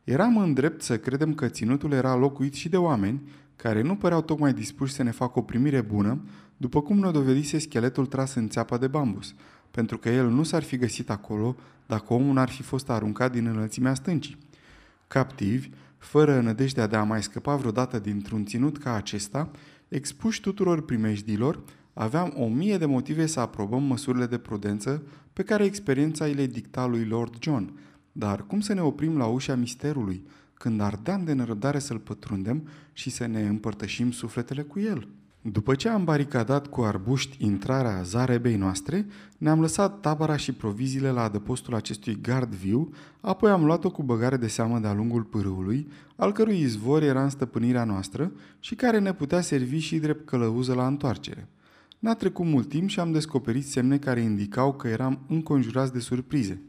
Eram 0.03 0.37
în 0.37 0.53
drept 0.53 0.81
să 0.81 0.97
credem 0.97 1.33
că 1.33 1.47
ținutul 1.47 1.91
era 1.91 2.15
locuit 2.15 2.53
și 2.53 2.69
de 2.69 2.77
oameni 2.77 3.21
care 3.55 3.81
nu 3.81 3.95
păreau 3.95 4.21
tocmai 4.21 4.53
dispuși 4.53 4.93
să 4.93 5.03
ne 5.03 5.11
facă 5.11 5.39
o 5.39 5.41
primire 5.41 5.81
bună, 5.81 6.19
după 6.57 6.81
cum 6.81 6.99
ne 6.99 7.11
dovedise 7.11 7.57
scheletul 7.57 8.05
tras 8.05 8.33
în 8.33 8.49
țeapa 8.49 8.77
de 8.77 8.87
bambus, 8.87 9.33
pentru 9.71 9.97
că 9.97 10.09
el 10.09 10.29
nu 10.29 10.43
s-ar 10.43 10.63
fi 10.63 10.77
găsit 10.77 11.09
acolo 11.09 11.55
dacă 11.85 12.13
omul 12.13 12.33
n-ar 12.33 12.49
fi 12.49 12.61
fost 12.61 12.89
aruncat 12.89 13.31
din 13.31 13.45
înălțimea 13.45 13.93
stâncii. 13.93 14.37
Captivi, 15.07 15.69
fără 15.97 16.41
nădejdea 16.41 16.87
de 16.87 16.95
a 16.95 17.03
mai 17.03 17.23
scăpa 17.23 17.55
vreodată 17.55 17.99
dintr-un 17.99 18.45
ținut 18.45 18.77
ca 18.77 18.93
acesta, 18.93 19.49
expuși 19.87 20.41
tuturor 20.41 20.85
primejdilor, 20.85 21.63
aveam 21.93 22.33
o 22.37 22.47
mie 22.47 22.77
de 22.77 22.85
motive 22.85 23.25
să 23.25 23.39
aprobăm 23.39 23.83
măsurile 23.83 24.25
de 24.25 24.37
prudență 24.37 25.03
pe 25.33 25.43
care 25.43 25.63
experiența 25.63 26.25
îi 26.25 26.33
le 26.33 26.45
dicta 26.45 26.85
lui 26.85 27.05
Lord 27.05 27.35
John. 27.39 27.79
Dar 28.11 28.45
cum 28.45 28.59
să 28.59 28.73
ne 28.73 28.81
oprim 28.81 29.17
la 29.17 29.25
ușa 29.25 29.55
misterului, 29.55 30.25
când 30.53 30.81
ardeam 30.81 31.23
de 31.23 31.33
nerăbdare 31.33 31.79
să-l 31.79 31.99
pătrundem 31.99 32.67
și 32.93 33.09
să 33.09 33.25
ne 33.25 33.47
împărtășim 33.47 34.11
sufletele 34.11 34.61
cu 34.61 34.79
el? 34.79 35.07
După 35.51 35.75
ce 35.75 35.89
am 35.89 36.03
baricadat 36.03 36.67
cu 36.67 36.81
arbuști 36.81 37.45
intrarea 37.45 38.01
zarebei 38.01 38.55
noastre, 38.55 39.05
ne-am 39.37 39.61
lăsat 39.61 39.99
tabăra 39.99 40.37
și 40.37 40.51
proviziile 40.51 41.09
la 41.09 41.23
adăpostul 41.23 41.75
acestui 41.75 42.17
gard 42.21 42.53
viu, 42.53 42.93
apoi 43.21 43.51
am 43.51 43.65
luat-o 43.65 43.91
cu 43.91 44.03
băgare 44.03 44.37
de 44.37 44.47
seamă 44.47 44.79
de-a 44.79 44.93
lungul 44.93 45.23
pârâului, 45.23 45.87
al 46.15 46.31
cărui 46.31 46.59
izvor 46.59 47.03
era 47.03 47.23
în 47.23 47.29
stăpânirea 47.29 47.83
noastră 47.83 48.31
și 48.59 48.75
care 48.75 48.99
ne 48.99 49.13
putea 49.13 49.41
servi 49.41 49.77
și 49.77 49.97
drept 49.97 50.25
călăuză 50.25 50.73
la 50.73 50.87
întoarcere. 50.87 51.47
N-a 51.99 52.13
trecut 52.13 52.45
mult 52.45 52.69
timp 52.69 52.89
și 52.89 52.99
am 52.99 53.11
descoperit 53.11 53.65
semne 53.65 53.97
care 53.97 54.19
indicau 54.19 54.73
că 54.73 54.87
eram 54.87 55.19
înconjurați 55.27 55.93
de 55.93 55.99
surprize. 55.99 56.61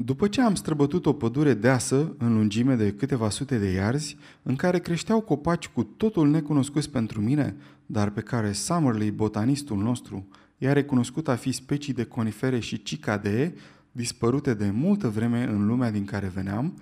După 0.00 0.28
ce 0.28 0.40
am 0.40 0.54
străbătut 0.54 1.06
o 1.06 1.12
pădure 1.12 1.54
deasă, 1.54 2.14
în 2.18 2.34
lungime 2.34 2.74
de 2.74 2.92
câteva 2.92 3.30
sute 3.30 3.58
de 3.58 3.70
iarzi, 3.70 4.16
în 4.42 4.56
care 4.56 4.78
creșteau 4.78 5.20
copaci 5.20 5.68
cu 5.68 5.82
totul 5.82 6.28
necunoscuți 6.28 6.90
pentru 6.90 7.20
mine, 7.20 7.56
dar 7.86 8.10
pe 8.10 8.20
care 8.20 8.52
Summerley, 8.52 9.10
botanistul 9.10 9.76
nostru, 9.76 10.28
i-a 10.58 10.72
recunoscut 10.72 11.28
a 11.28 11.36
fi 11.36 11.52
specii 11.52 11.92
de 11.92 12.04
conifere 12.04 12.58
și 12.58 12.82
cicadee, 12.82 13.54
dispărute 13.92 14.54
de 14.54 14.70
multă 14.70 15.08
vreme 15.08 15.44
în 15.44 15.66
lumea 15.66 15.90
din 15.90 16.04
care 16.04 16.32
veneam, 16.34 16.78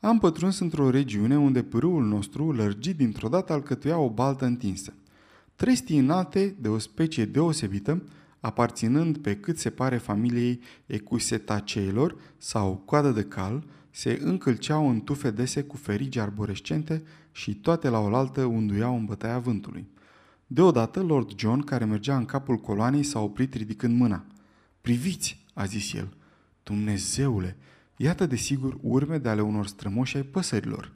am 0.00 0.18
pătruns 0.18 0.58
într-o 0.58 0.90
regiune 0.90 1.38
unde 1.38 1.62
pârâul 1.62 2.04
nostru, 2.04 2.52
lărgit 2.52 2.96
dintr-o 2.96 3.28
dată, 3.28 3.52
alcătuia 3.52 3.98
o 3.98 4.10
baltă 4.10 4.44
întinsă. 4.44 4.92
Trestii 5.54 5.98
înalte, 5.98 6.56
de 6.60 6.68
o 6.68 6.78
specie 6.78 7.24
deosebită, 7.24 8.02
aparținând 8.42 9.18
pe 9.18 9.36
cât 9.36 9.58
se 9.58 9.70
pare 9.70 9.96
familiei 9.96 10.60
ecusetaceilor 10.86 12.16
sau 12.38 12.82
coadă 12.84 13.10
de 13.10 13.22
cal, 13.22 13.64
se 13.90 14.20
încălceau 14.22 14.88
în 14.88 15.00
tufe 15.00 15.30
dese 15.30 15.62
cu 15.62 15.76
ferigi 15.76 16.18
arborescente 16.18 17.02
și 17.32 17.54
toate 17.54 17.88
la 17.88 17.98
oaltă 17.98 18.44
unduiau 18.44 18.96
în 18.96 19.04
bătaia 19.04 19.38
vântului. 19.38 19.88
Deodată, 20.46 21.02
Lord 21.02 21.38
John, 21.38 21.60
care 21.60 21.84
mergea 21.84 22.16
în 22.16 22.24
capul 22.24 22.56
coloanei, 22.56 23.02
s-a 23.02 23.20
oprit 23.20 23.54
ridicând 23.54 23.96
mâna. 23.98 24.24
Priviți, 24.80 25.44
a 25.54 25.64
zis 25.64 25.92
el. 25.92 26.16
Dumnezeule, 26.62 27.56
iată 27.96 28.26
de 28.26 28.36
sigur 28.36 28.78
urme 28.80 29.18
de 29.18 29.28
ale 29.28 29.40
unor 29.40 29.66
strămoși 29.66 30.16
ai 30.16 30.22
păsărilor. 30.22 30.92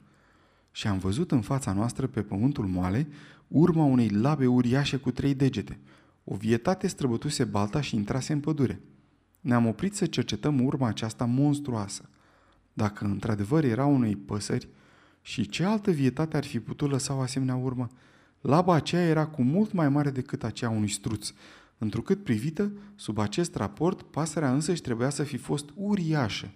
Și 0.71 0.87
am 0.87 0.97
văzut 0.97 1.31
în 1.31 1.41
fața 1.41 1.73
noastră 1.73 2.07
pe 2.07 2.21
pământul 2.21 2.65
moale 2.65 3.07
urma 3.47 3.83
unei 3.83 4.09
labe 4.09 4.47
uriașe 4.47 4.97
cu 4.97 5.11
trei 5.11 5.33
degete. 5.33 5.79
O 6.29 6.35
vietate 6.35 6.87
străbătuse 6.87 7.43
balta 7.43 7.81
și 7.81 7.95
intrase 7.95 8.33
în 8.33 8.39
pădure. 8.39 8.81
Ne-am 9.41 9.65
oprit 9.65 9.95
să 9.95 10.05
cercetăm 10.05 10.65
urma 10.65 10.87
aceasta 10.87 11.25
monstruoasă. 11.25 12.09
Dacă 12.73 13.05
într-adevăr 13.05 13.63
era 13.63 13.85
unei 13.85 14.15
păsări, 14.15 14.67
și 15.21 15.49
ce 15.49 15.63
altă 15.63 15.91
vietate 15.91 16.37
ar 16.37 16.45
fi 16.45 16.59
putut 16.59 16.89
lăsa 16.89 17.13
o 17.13 17.19
asemenea 17.19 17.55
urmă? 17.55 17.87
Laba 18.41 18.73
aceea 18.73 19.01
era 19.01 19.27
cu 19.27 19.41
mult 19.41 19.71
mai 19.71 19.89
mare 19.89 20.09
decât 20.09 20.43
aceea 20.43 20.69
unui 20.69 20.89
struț, 20.89 21.33
întrucât 21.77 22.23
privită, 22.23 22.71
sub 22.95 23.17
acest 23.17 23.55
raport, 23.55 24.01
pasărea 24.01 24.53
însăși 24.53 24.81
trebuia 24.81 25.09
să 25.09 25.23
fi 25.23 25.37
fost 25.37 25.69
uriașă. 25.75 26.51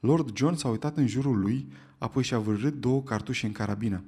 Lord 0.00 0.36
John 0.36 0.54
s-a 0.54 0.68
uitat 0.68 0.96
în 0.96 1.06
jurul 1.06 1.38
lui, 1.38 1.72
apoi 1.98 2.22
și-a 2.22 2.38
vârât 2.38 2.80
două 2.80 3.02
cartușe 3.02 3.46
în 3.46 3.52
carabină. 3.52 4.04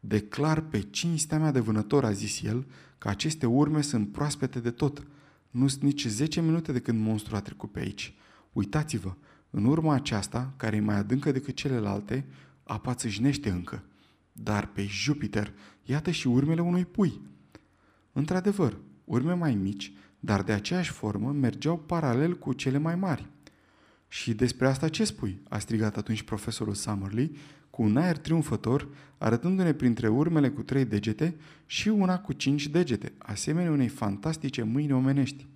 Declar 0.00 0.60
pe 0.60 0.80
cinstea 0.80 1.38
mea 1.38 1.50
de 1.50 1.60
vânător, 1.60 2.04
a 2.04 2.12
zis 2.12 2.42
el, 2.42 2.66
că 3.00 3.08
aceste 3.08 3.46
urme 3.46 3.80
sunt 3.80 4.12
proaspete 4.12 4.60
de 4.60 4.70
tot. 4.70 5.06
Nu 5.50 5.68
sunt 5.68 5.82
nici 5.82 6.06
10 6.06 6.40
minute 6.40 6.72
de 6.72 6.80
când 6.80 7.00
monstru 7.00 7.36
a 7.36 7.40
trecut 7.40 7.72
pe 7.72 7.80
aici. 7.80 8.14
Uitați-vă, 8.52 9.14
în 9.50 9.64
urma 9.64 9.94
aceasta, 9.94 10.52
care 10.56 10.76
e 10.76 10.80
mai 10.80 10.96
adâncă 10.96 11.32
decât 11.32 11.54
celelalte, 11.54 12.26
apa 12.62 12.94
țâșnește 12.94 13.50
încă. 13.50 13.84
Dar 14.32 14.66
pe 14.66 14.86
Jupiter, 14.86 15.52
iată 15.84 16.10
și 16.10 16.26
urmele 16.26 16.60
unui 16.60 16.84
pui. 16.84 17.20
Într-adevăr, 18.12 18.78
urme 19.04 19.32
mai 19.32 19.54
mici, 19.54 19.92
dar 20.18 20.42
de 20.42 20.52
aceeași 20.52 20.90
formă, 20.90 21.32
mergeau 21.32 21.78
paralel 21.78 22.38
cu 22.38 22.52
cele 22.52 22.78
mai 22.78 22.94
mari. 22.94 23.28
Și 24.12 24.34
despre 24.34 24.66
asta 24.66 24.88
ce 24.88 25.04
spui?" 25.04 25.40
a 25.48 25.58
strigat 25.58 25.96
atunci 25.96 26.22
profesorul 26.22 26.74
Summerlee, 26.74 27.30
cu 27.70 27.82
un 27.82 27.96
aer 27.96 28.18
triumfător, 28.18 28.88
arătându-ne 29.18 29.72
printre 29.72 30.08
urmele 30.08 30.48
cu 30.48 30.62
trei 30.62 30.84
degete 30.84 31.36
și 31.66 31.88
una 31.88 32.18
cu 32.18 32.32
cinci 32.32 32.68
degete, 32.68 33.12
asemenea 33.18 33.70
unei 33.70 33.88
fantastice 33.88 34.62
mâini 34.62 34.92
omenești. 34.92 35.46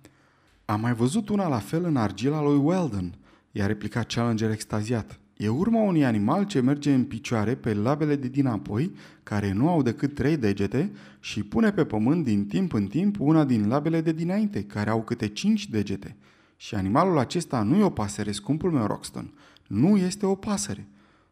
Am 0.65 0.81
mai 0.81 0.93
văzut 0.93 1.29
una 1.29 1.47
la 1.47 1.59
fel 1.59 1.83
în 1.83 1.95
argila 1.95 2.41
lui 2.43 2.57
Weldon, 2.57 3.15
i-a 3.51 3.65
replicat 3.65 4.07
Challenger 4.13 4.51
extaziat. 4.51 5.19
E 5.37 5.47
urma 5.47 5.81
unui 5.81 6.05
animal 6.05 6.45
ce 6.45 6.59
merge 6.59 6.93
în 6.93 7.03
picioare 7.03 7.55
pe 7.55 7.73
labele 7.73 8.15
de 8.15 8.27
dinapoi, 8.27 8.91
care 9.23 9.51
nu 9.51 9.69
au 9.69 9.81
decât 9.81 10.13
trei 10.13 10.37
degete, 10.37 10.91
și 11.19 11.43
pune 11.43 11.71
pe 11.71 11.85
pământ 11.85 12.23
din 12.23 12.45
timp 12.45 12.73
în 12.73 12.87
timp 12.87 13.19
una 13.19 13.45
din 13.45 13.67
labele 13.67 14.01
de 14.01 14.11
dinainte, 14.11 14.63
care 14.63 14.89
au 14.89 15.03
câte 15.03 15.27
cinci 15.27 15.69
degete. 15.69 16.15
Și 16.65 16.75
animalul 16.75 17.17
acesta 17.17 17.61
nu 17.61 17.75
e 17.75 17.83
o 17.83 17.89
pasăre, 17.89 18.31
scumpul 18.31 18.71
meu 18.71 18.85
Roxton. 18.85 19.33
Nu 19.67 19.97
este 19.97 20.25
o 20.25 20.35
pasăre. 20.35 20.87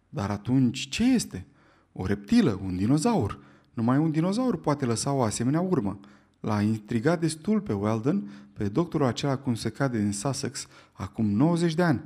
Dar 0.10 0.30
atunci 0.30 0.90
ce 0.90 1.14
este? 1.14 1.46
O 1.92 2.06
reptilă, 2.06 2.60
un 2.64 2.78
dinozaur. 2.78 3.40
Numai 3.74 3.98
un 3.98 4.12
dinozaur 4.12 4.60
poate 4.60 4.86
lăsa 4.86 5.12
o 5.12 5.22
asemenea 5.22 5.62
urmă. 5.62 6.00
L-a 6.40 6.62
intrigat 6.62 7.20
destul 7.20 7.62
pe 7.62 7.74
Weldon, 7.74 8.32
pe 8.54 8.68
doctorul 8.68 9.06
acela 9.06 9.38
cum 9.38 9.56
se 9.56 9.70
cade 9.70 9.98
în 9.98 10.12
Sussex, 10.12 10.68
acum 10.92 11.26
90 11.26 11.74
de 11.74 11.84
ani, 11.84 12.02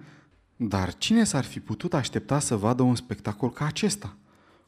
dar 0.55 0.97
cine 0.97 1.23
s-ar 1.23 1.43
fi 1.43 1.59
putut 1.59 1.93
aștepta 1.93 2.39
să 2.39 2.55
vadă 2.55 2.81
un 2.81 2.95
spectacol 2.95 3.51
ca 3.51 3.65
acesta? 3.65 4.15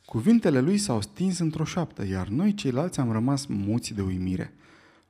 Cuvintele 0.05 0.59
lui 0.59 0.77
s-au 0.77 1.01
stins 1.01 1.39
într-o 1.39 1.63
șoaptă, 1.63 2.07
iar 2.07 2.27
noi 2.27 2.53
ceilalți 2.53 2.99
am 2.99 3.11
rămas 3.11 3.45
muți 3.45 3.93
de 3.93 4.01
uimire. 4.01 4.53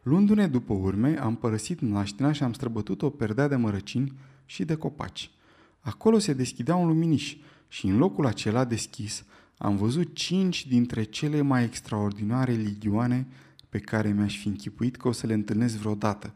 Luându-ne 0.01 0.47
după 0.47 0.73
urme, 0.73 1.17
am 1.19 1.35
părăsit 1.35 1.79
naștina 1.79 2.31
și 2.31 2.43
am 2.43 2.53
străbătut 2.53 3.01
o 3.01 3.09
perdea 3.09 3.47
de 3.47 3.55
mărăcini 3.55 4.13
și 4.45 4.65
de 4.65 4.75
copaci. 4.75 5.31
Acolo 5.79 6.17
se 6.17 6.33
deschidea 6.33 6.75
un 6.75 6.87
luminiș 6.87 7.35
și 7.67 7.85
în 7.85 7.97
locul 7.97 8.25
acela 8.25 8.65
deschis 8.65 9.25
am 9.57 9.75
văzut 9.75 10.15
cinci 10.15 10.67
dintre 10.67 11.03
cele 11.03 11.41
mai 11.41 11.63
extraordinare 11.63 12.51
ligioane 12.51 13.27
pe 13.69 13.79
care 13.79 14.11
mi-aș 14.11 14.39
fi 14.39 14.47
închipuit 14.47 14.97
că 14.97 15.07
o 15.07 15.11
să 15.11 15.27
le 15.27 15.33
întâlnesc 15.33 15.75
vreodată. 15.75 16.33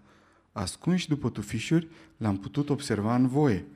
Ascunși 0.51 1.07
după 1.07 1.29
tufișuri, 1.29 1.87
le-am 2.17 2.37
putut 2.37 2.69
observa 2.69 3.15
în 3.15 3.27
voie– 3.27 3.65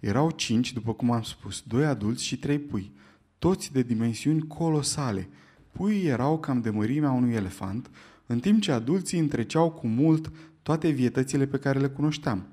erau 0.00 0.30
cinci, 0.30 0.72
după 0.72 0.92
cum 0.92 1.10
am 1.10 1.22
spus, 1.22 1.62
doi 1.66 1.84
adulți 1.84 2.24
și 2.24 2.38
trei 2.38 2.58
pui, 2.58 2.92
toți 3.38 3.72
de 3.72 3.82
dimensiuni 3.82 4.46
colosale. 4.46 5.28
Puii 5.72 6.06
erau 6.06 6.38
cam 6.38 6.60
de 6.60 6.70
mărimea 6.70 7.10
unui 7.10 7.34
elefant, 7.34 7.90
în 8.30 8.40
timp 8.40 8.60
ce 8.60 8.72
adulții 8.72 9.18
întreceau 9.18 9.70
cu 9.70 9.86
mult 9.86 10.32
toate 10.62 10.88
vietățile 10.88 11.46
pe 11.46 11.58
care 11.58 11.78
le 11.78 11.88
cunoșteam. 11.88 12.46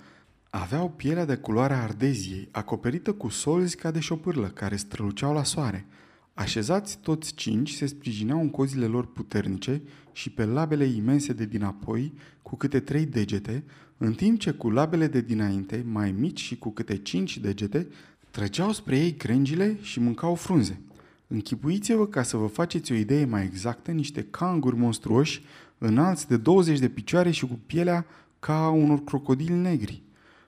Aveau 0.49 0.89
pielea 0.89 1.25
de 1.25 1.35
culoare 1.35 1.73
ardeziei, 1.73 2.47
acoperită 2.51 3.13
cu 3.13 3.29
solzi 3.29 3.75
ca 3.75 3.91
de 3.91 3.99
șopârlă, 3.99 4.47
care 4.47 4.75
străluceau 4.75 5.33
la 5.33 5.43
soare. 5.43 5.85
Așezați 6.33 6.97
toți 6.97 7.33
cinci 7.33 7.71
se 7.71 7.85
sprijineau 7.85 8.39
în 8.39 8.49
cozile 8.49 8.85
lor 8.85 9.05
puternice 9.11 9.81
și 10.11 10.29
pe 10.29 10.45
labele 10.45 10.85
imense 10.85 11.33
de 11.33 11.45
dinapoi, 11.45 12.13
cu 12.41 12.55
câte 12.55 12.79
trei 12.79 13.05
degete, 13.05 13.63
în 13.97 14.13
timp 14.13 14.39
ce 14.39 14.51
cu 14.51 14.69
labele 14.69 15.07
de 15.07 15.21
dinainte, 15.21 15.83
mai 15.91 16.11
mici 16.11 16.41
și 16.41 16.57
cu 16.57 16.69
câte 16.69 16.97
cinci 16.97 17.37
degete, 17.37 17.87
trăgeau 18.31 18.71
spre 18.71 18.97
ei 18.97 19.13
crengile 19.13 19.77
și 19.81 19.99
mâncau 19.99 20.35
frunze. 20.35 20.81
Închipuiți-vă 21.27 22.07
ca 22.07 22.23
să 22.23 22.37
vă 22.37 22.47
faceți 22.47 22.91
o 22.91 22.95
idee 22.95 23.25
mai 23.25 23.43
exactă 23.43 23.91
niște 23.91 24.23
canguri 24.23 24.75
monstruoși, 24.75 25.41
înalți 25.77 26.27
de 26.27 26.37
20 26.37 26.79
de 26.79 26.89
picioare 26.89 27.31
și 27.31 27.47
cu 27.47 27.59
pielea 27.65 28.05
ca 28.39 28.69
unor 28.69 29.03
crocodili 29.03 29.53
negri. 29.53 30.01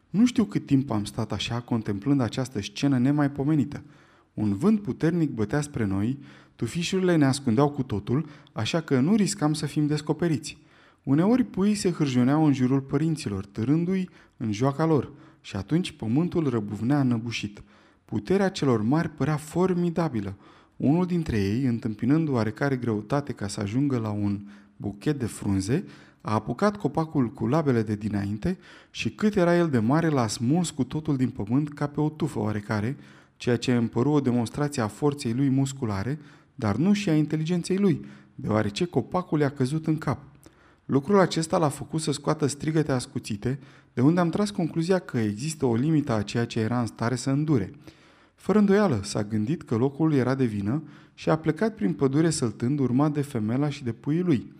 Nu 0.09 0.25
știu 0.25 0.43
cât 0.43 0.65
timp 0.65 0.91
am 0.91 1.03
stat 1.03 1.31
așa 1.31 1.59
contemplând 1.59 2.21
această 2.21 2.62
scenă 2.62 2.98
nemaipomenită. 2.98 3.81
Un 4.33 4.57
vânt 4.57 4.81
puternic 4.81 5.29
bătea 5.29 5.62
spre 5.62 5.86
noi, 5.86 6.19
tufișurile 6.55 7.15
ne 7.15 7.25
ascundeau 7.25 7.69
cu 7.69 7.83
totul, 7.83 8.25
așa 8.51 8.81
că 8.81 9.00
nu 9.00 9.15
riscam 9.15 9.53
să 9.53 9.65
fim 9.65 9.88
descoperiți. 9.88 10.57
Uneori 11.03 11.43
puii 11.43 11.75
se 11.75 11.91
hârjoneau 11.91 12.45
în 12.45 12.53
jurul 12.53 12.81
părinților, 12.81 13.45
târându-i 13.45 14.09
în 14.38 14.51
joaca 14.51 14.86
lor, 14.86 15.12
și 15.41 15.55
atunci 15.55 15.91
pământul 15.91 16.50
răbuvnea 16.50 17.00
înăbușit. 17.00 17.62
Puterea 18.05 18.50
celor 18.50 18.81
mari 18.81 19.09
părea 19.09 19.36
formidabilă. 19.36 20.36
Unul 20.77 21.05
dintre 21.05 21.38
ei, 21.38 21.63
întâmpinând 21.63 22.29
oarecare 22.29 22.75
greutate 22.75 23.33
ca 23.33 23.48
să 23.48 23.59
ajungă 23.59 23.98
la 23.98 24.09
un 24.09 24.39
buchet 24.81 25.19
de 25.19 25.25
frunze, 25.25 25.83
a 26.21 26.33
apucat 26.33 26.77
copacul 26.77 27.29
cu 27.29 27.48
labele 27.48 27.81
de 27.81 27.95
dinainte 27.95 28.57
și 28.91 29.09
cât 29.09 29.36
era 29.36 29.57
el 29.57 29.69
de 29.69 29.79
mare 29.79 30.07
l-a 30.07 30.27
smuls 30.27 30.69
cu 30.69 30.83
totul 30.83 31.17
din 31.17 31.29
pământ 31.29 31.74
ca 31.74 31.88
pe 31.88 32.01
o 32.01 32.09
tufă 32.09 32.39
oarecare, 32.39 32.98
ceea 33.38 33.57
ce 33.57 33.75
împăru 33.75 34.09
o 34.09 34.19
demonstrație 34.19 34.81
a 34.81 34.88
forței 34.88 35.33
lui 35.33 35.50
musculare, 35.50 36.19
dar 36.55 36.75
nu 36.75 36.93
și 36.93 37.09
a 37.09 37.15
inteligenței 37.15 37.77
lui, 37.77 38.05
deoarece 38.36 38.86
copacul 38.86 39.39
i-a 39.39 39.50
căzut 39.50 39.88
în 39.88 39.98
cap. 39.98 40.19
Lucrul 40.86 41.19
acesta 41.19 41.57
l-a 41.57 41.69
făcut 41.69 42.01
să 42.01 42.12
scoată 42.12 42.45
strigăte 42.45 42.91
ascuțite, 42.91 43.59
de 43.93 44.01
unde 44.01 44.19
am 44.19 44.29
tras 44.29 44.50
concluzia 44.50 45.00
că 45.00 45.17
există 45.17 45.65
o 45.65 45.75
limită 45.75 46.12
a 46.12 46.21
ceea 46.21 46.45
ce 46.45 46.59
era 46.59 46.79
în 46.79 46.86
stare 46.86 47.15
să 47.15 47.29
îndure. 47.29 47.74
Fără 48.36 48.59
îndoială, 48.59 49.00
s-a 49.03 49.24
gândit 49.24 49.63
că 49.63 49.75
locul 49.75 50.13
era 50.13 50.36
de 50.36 50.45
vină 50.45 50.83
și 51.13 51.29
a 51.29 51.36
plecat 51.36 51.75
prin 51.75 51.93
pădure 51.93 52.29
săltând, 52.29 52.79
urmat 52.79 53.12
de 53.12 53.21
femela 53.21 53.69
și 53.69 53.83
de 53.83 53.91
puii 53.91 54.21
lui. 54.21 54.53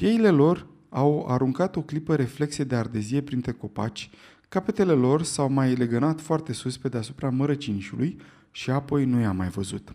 Pieile 0.00 0.30
lor 0.30 0.66
au 0.88 1.26
aruncat 1.28 1.76
o 1.76 1.82
clipă 1.82 2.14
reflexe 2.14 2.64
de 2.64 2.74
ardezie 2.74 3.20
printre 3.20 3.52
copaci, 3.52 4.10
capetele 4.48 4.92
lor 4.92 5.22
s-au 5.22 5.50
mai 5.50 5.74
legănat 5.74 6.20
foarte 6.20 6.52
sus 6.52 6.76
pe 6.76 6.88
deasupra 6.88 7.30
mărăcinișului 7.30 8.16
și 8.50 8.70
apoi 8.70 9.04
nu 9.04 9.20
i-am 9.20 9.36
mai 9.36 9.48
văzut. 9.48 9.94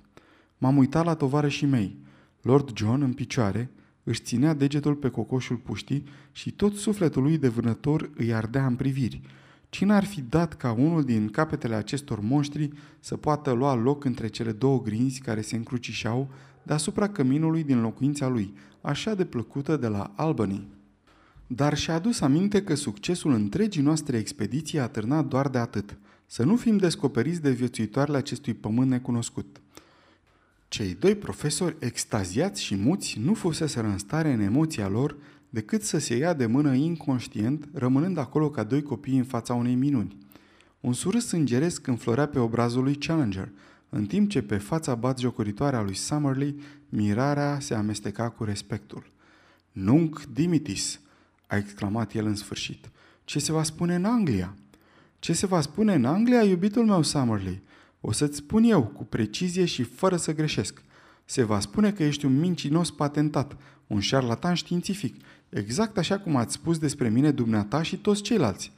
M-am 0.57 0.77
uitat 0.77 1.05
la 1.05 1.15
tovarășii 1.15 1.67
mei. 1.67 1.97
Lord 2.41 2.77
John, 2.77 3.01
în 3.01 3.13
picioare, 3.13 3.71
își 4.03 4.21
ținea 4.21 4.53
degetul 4.53 4.95
pe 4.95 5.09
cocoșul 5.09 5.55
puștii 5.55 6.03
și 6.31 6.51
tot 6.51 6.75
sufletul 6.75 7.23
lui 7.23 7.37
de 7.37 7.47
vânător 7.47 8.09
îi 8.15 8.33
ardea 8.33 8.65
în 8.65 8.75
priviri. 8.75 9.21
Cine 9.69 9.93
ar 9.93 10.03
fi 10.03 10.21
dat 10.21 10.53
ca 10.53 10.71
unul 10.71 11.03
din 11.03 11.27
capetele 11.27 11.75
acestor 11.75 12.19
monștri 12.19 12.69
să 12.99 13.17
poată 13.17 13.51
lua 13.51 13.75
loc 13.75 14.03
între 14.03 14.27
cele 14.27 14.51
două 14.51 14.81
grinzi 14.81 15.19
care 15.19 15.41
se 15.41 15.55
încrucișau 15.55 16.29
deasupra 16.63 17.09
căminului 17.09 17.63
din 17.63 17.81
locuința 17.81 18.27
lui, 18.27 18.53
așa 18.85 19.15
de 19.15 19.25
plăcută 19.25 19.77
de 19.77 19.87
la 19.87 20.13
Albany? 20.15 20.67
Dar 21.47 21.77
și-a 21.77 21.93
adus 21.93 22.21
aminte 22.21 22.63
că 22.63 22.75
succesul 22.75 23.31
întregii 23.33 23.81
noastre 23.81 24.17
expediții 24.17 24.79
a 24.79 24.87
târnat 24.87 25.25
doar 25.25 25.47
de 25.47 25.57
atât, 25.57 25.97
să 26.25 26.43
nu 26.43 26.55
fim 26.55 26.77
descoperiți 26.77 27.41
de 27.41 27.51
viețuitoarele 27.51 28.17
acestui 28.17 28.53
pământ 28.53 28.89
necunoscut. 28.89 29.61
Cei 30.67 30.95
doi 30.99 31.15
profesori, 31.15 31.75
extaziați 31.79 32.63
și 32.63 32.75
muți, 32.75 33.19
nu 33.19 33.33
fuseseră 33.33 33.87
în 33.87 33.97
stare 33.97 34.31
în 34.31 34.39
emoția 34.39 34.87
lor 34.87 35.17
decât 35.49 35.81
să 35.83 35.97
se 35.97 36.15
ia 36.15 36.33
de 36.33 36.45
mână 36.45 36.73
inconștient, 36.73 37.69
rămânând 37.73 38.17
acolo 38.17 38.49
ca 38.49 38.63
doi 38.63 38.81
copii 38.81 39.17
în 39.17 39.23
fața 39.23 39.53
unei 39.53 39.75
minuni. 39.75 40.17
Un 40.79 40.93
surâs 40.93 41.31
îngeresc 41.31 41.87
înflorea 41.87 42.27
pe 42.27 42.39
obrazul 42.39 42.83
lui 42.83 42.95
Challenger, 42.95 43.51
în 43.89 44.05
timp 44.05 44.29
ce 44.29 44.41
pe 44.41 44.57
fața 44.57 44.95
batjocoritoare 44.95 45.75
a 45.75 45.81
lui 45.81 45.95
Summerlee, 45.95 46.55
mirarea 46.89 47.59
se 47.59 47.73
amesteca 47.73 48.29
cu 48.29 48.43
respectul. 48.43 49.11
Nunc 49.71 50.23
dimitis, 50.23 50.99
a 51.47 51.55
exclamat 51.55 52.13
el 52.13 52.25
în 52.25 52.35
sfârșit. 52.35 52.89
Ce 53.23 53.39
se 53.39 53.51
va 53.51 53.63
spune 53.63 53.95
în 53.95 54.05
Anglia? 54.05 54.55
Ce 55.19 55.33
se 55.33 55.45
va 55.45 55.61
spune 55.61 55.93
în 55.93 56.05
Anglia, 56.05 56.43
iubitul 56.43 56.85
meu 56.85 57.01
Summerlee? 57.01 57.61
O 58.01 58.11
să-ți 58.11 58.37
spun 58.37 58.63
eu, 58.63 58.83
cu 58.83 59.03
precizie 59.03 59.65
și 59.65 59.83
fără 59.83 60.15
să 60.15 60.33
greșesc. 60.33 60.83
Se 61.25 61.43
va 61.43 61.59
spune 61.59 61.91
că 61.91 62.03
ești 62.03 62.25
un 62.25 62.39
mincinos 62.39 62.91
patentat, 62.91 63.57
un 63.87 63.99
șarlatan 63.99 64.53
științific, 64.53 65.15
exact 65.49 65.97
așa 65.97 66.19
cum 66.19 66.35
ați 66.35 66.53
spus 66.53 66.77
despre 66.77 67.09
mine 67.09 67.31
dumneata 67.31 67.81
și 67.81 67.97
toți 67.97 68.21
ceilalți. 68.21 68.71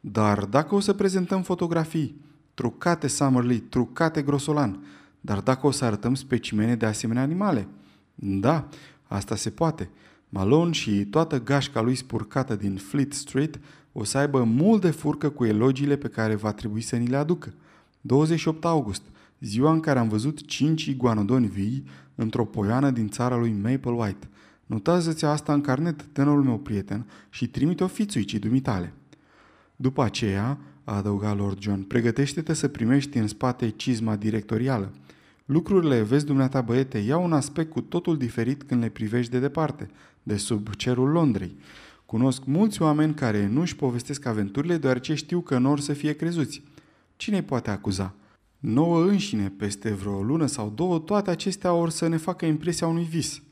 Dar 0.00 0.44
dacă 0.44 0.74
o 0.74 0.80
să 0.80 0.92
prezentăm 0.92 1.42
fotografii, 1.42 2.20
trucate 2.58 3.06
Summerlee, 3.06 3.62
trucate 3.68 4.22
grosolan, 4.22 4.84
dar 5.20 5.40
dacă 5.40 5.66
o 5.66 5.70
să 5.70 5.84
arătăm 5.84 6.14
specimene 6.14 6.76
de 6.76 6.86
asemenea 6.86 7.22
animale, 7.22 7.68
da, 8.14 8.68
asta 9.06 9.36
se 9.36 9.50
poate. 9.50 9.90
Malone 10.28 10.72
și 10.72 11.04
toată 11.04 11.42
gașca 11.42 11.80
lui 11.80 11.94
spurcată 11.94 12.56
din 12.56 12.76
Fleet 12.76 13.12
Street 13.12 13.60
o 13.92 14.04
să 14.04 14.18
aibă 14.18 14.42
mult 14.42 14.80
de 14.80 14.90
furcă 14.90 15.28
cu 15.28 15.44
elogiile 15.44 15.96
pe 15.96 16.08
care 16.08 16.34
va 16.34 16.52
trebui 16.52 16.80
să 16.80 16.96
ni 16.96 17.06
le 17.06 17.16
aducă. 17.16 17.54
28 18.00 18.64
august, 18.64 19.02
ziua 19.40 19.72
în 19.72 19.80
care 19.80 19.98
am 19.98 20.08
văzut 20.08 20.46
5 20.46 20.84
iguanodoni 20.84 21.46
vii 21.46 21.84
într-o 22.14 22.44
poiană 22.44 22.90
din 22.90 23.08
țara 23.08 23.36
lui 23.36 23.52
Maple 23.52 23.90
White. 23.90 24.28
Notează-ți 24.66 25.24
asta 25.24 25.52
în 25.52 25.60
carnet, 25.60 26.02
tânărul 26.12 26.42
meu 26.42 26.58
prieten, 26.58 27.06
și 27.30 27.48
trimite-o 27.48 27.86
fițuicii 27.86 28.38
dumitale. 28.38 28.92
După 29.76 30.02
aceea, 30.02 30.58
a 30.88 30.96
adăugat 30.96 31.36
Lord 31.36 31.60
John, 31.60 31.80
pregătește-te 31.80 32.52
să 32.52 32.68
primești 32.68 33.18
în 33.18 33.26
spate 33.26 33.68
cizma 33.68 34.16
directorială. 34.16 34.92
Lucrurile, 35.44 36.02
vezi 36.02 36.24
dumneata 36.24 36.60
băiete, 36.60 36.98
iau 36.98 37.24
un 37.24 37.32
aspect 37.32 37.70
cu 37.70 37.80
totul 37.80 38.16
diferit 38.16 38.62
când 38.62 38.82
le 38.82 38.88
privești 38.88 39.30
de 39.30 39.38
departe, 39.38 39.90
de 40.22 40.36
sub 40.36 40.74
cerul 40.74 41.08
Londrei. 41.08 41.56
Cunosc 42.06 42.42
mulți 42.44 42.82
oameni 42.82 43.14
care 43.14 43.46
nu 43.46 43.60
își 43.60 43.76
povestesc 43.76 44.26
aventurile 44.26 44.76
deoarece 44.76 45.14
știu 45.14 45.40
că 45.40 45.58
nu 45.58 45.70
or 45.70 45.80
să 45.80 45.92
fie 45.92 46.12
crezuți. 46.12 46.62
Cine 47.16 47.42
poate 47.42 47.70
acuza? 47.70 48.14
Nouă 48.58 49.02
înșine, 49.04 49.52
peste 49.56 49.90
vreo 49.90 50.22
lună 50.22 50.46
sau 50.46 50.72
două, 50.74 50.98
toate 50.98 51.30
acestea 51.30 51.72
or 51.72 51.90
să 51.90 52.06
ne 52.08 52.16
facă 52.16 52.46
impresia 52.46 52.86
unui 52.86 53.04
vis. 53.04 53.42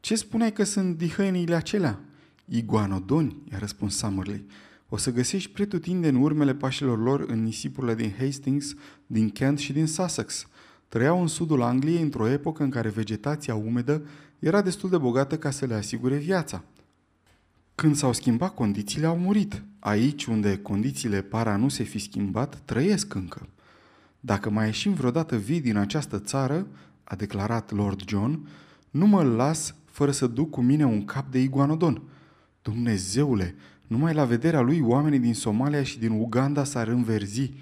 Ce 0.00 0.14
spuneai 0.14 0.52
că 0.52 0.64
sunt 0.64 0.96
dihăinile 0.96 1.54
acelea? 1.54 2.00
Iguanodoni, 2.44 3.36
i-a 3.50 3.58
răspuns 3.58 3.96
Summerley. 3.96 4.44
O 4.92 4.96
să 4.96 5.12
găsești 5.12 5.50
pretutindeni 5.50 6.20
urmele 6.20 6.54
pașilor 6.54 7.02
lor 7.02 7.24
în 7.28 7.42
nisipurile 7.42 7.94
din 7.94 8.14
Hastings, 8.18 8.74
din 9.06 9.30
Kent 9.30 9.58
și 9.58 9.72
din 9.72 9.86
Sussex. 9.86 10.46
Trăiau 10.88 11.20
în 11.20 11.26
sudul 11.26 11.62
Angliei 11.62 12.02
într-o 12.02 12.28
epocă 12.28 12.62
în 12.62 12.70
care 12.70 12.88
vegetația 12.88 13.54
umedă 13.54 14.02
era 14.38 14.62
destul 14.62 14.90
de 14.90 14.98
bogată 14.98 15.38
ca 15.38 15.50
să 15.50 15.66
le 15.66 15.74
asigure 15.74 16.16
viața. 16.16 16.64
Când 17.74 17.96
s-au 17.96 18.12
schimbat 18.12 18.54
condițiile, 18.54 19.06
au 19.06 19.18
murit. 19.18 19.62
Aici, 19.78 20.24
unde 20.24 20.58
condițiile 20.58 21.22
par 21.22 21.48
a 21.48 21.56
nu 21.56 21.68
se 21.68 21.82
fi 21.82 21.98
schimbat, 21.98 22.62
trăiesc 22.64 23.14
încă. 23.14 23.48
Dacă 24.20 24.50
mai 24.50 24.66
ieșim 24.66 24.92
vreodată 24.92 25.36
vii 25.36 25.60
din 25.60 25.76
această 25.76 26.18
țară, 26.18 26.66
a 27.04 27.14
declarat 27.14 27.72
Lord 27.72 28.08
John, 28.08 28.48
nu 28.90 29.06
mă 29.06 29.22
las 29.22 29.74
fără 29.84 30.10
să 30.10 30.26
duc 30.26 30.50
cu 30.50 30.60
mine 30.60 30.84
un 30.84 31.04
cap 31.04 31.30
de 31.30 31.40
iguanodon. 31.40 32.02
Dumnezeule, 32.62 33.54
numai 33.90 34.14
la 34.14 34.24
vederea 34.24 34.60
lui 34.60 34.80
oamenii 34.80 35.18
din 35.18 35.34
Somalia 35.34 35.82
și 35.82 35.98
din 35.98 36.10
Uganda 36.10 36.64
s-ar 36.64 36.88
înverzi. 36.88 37.52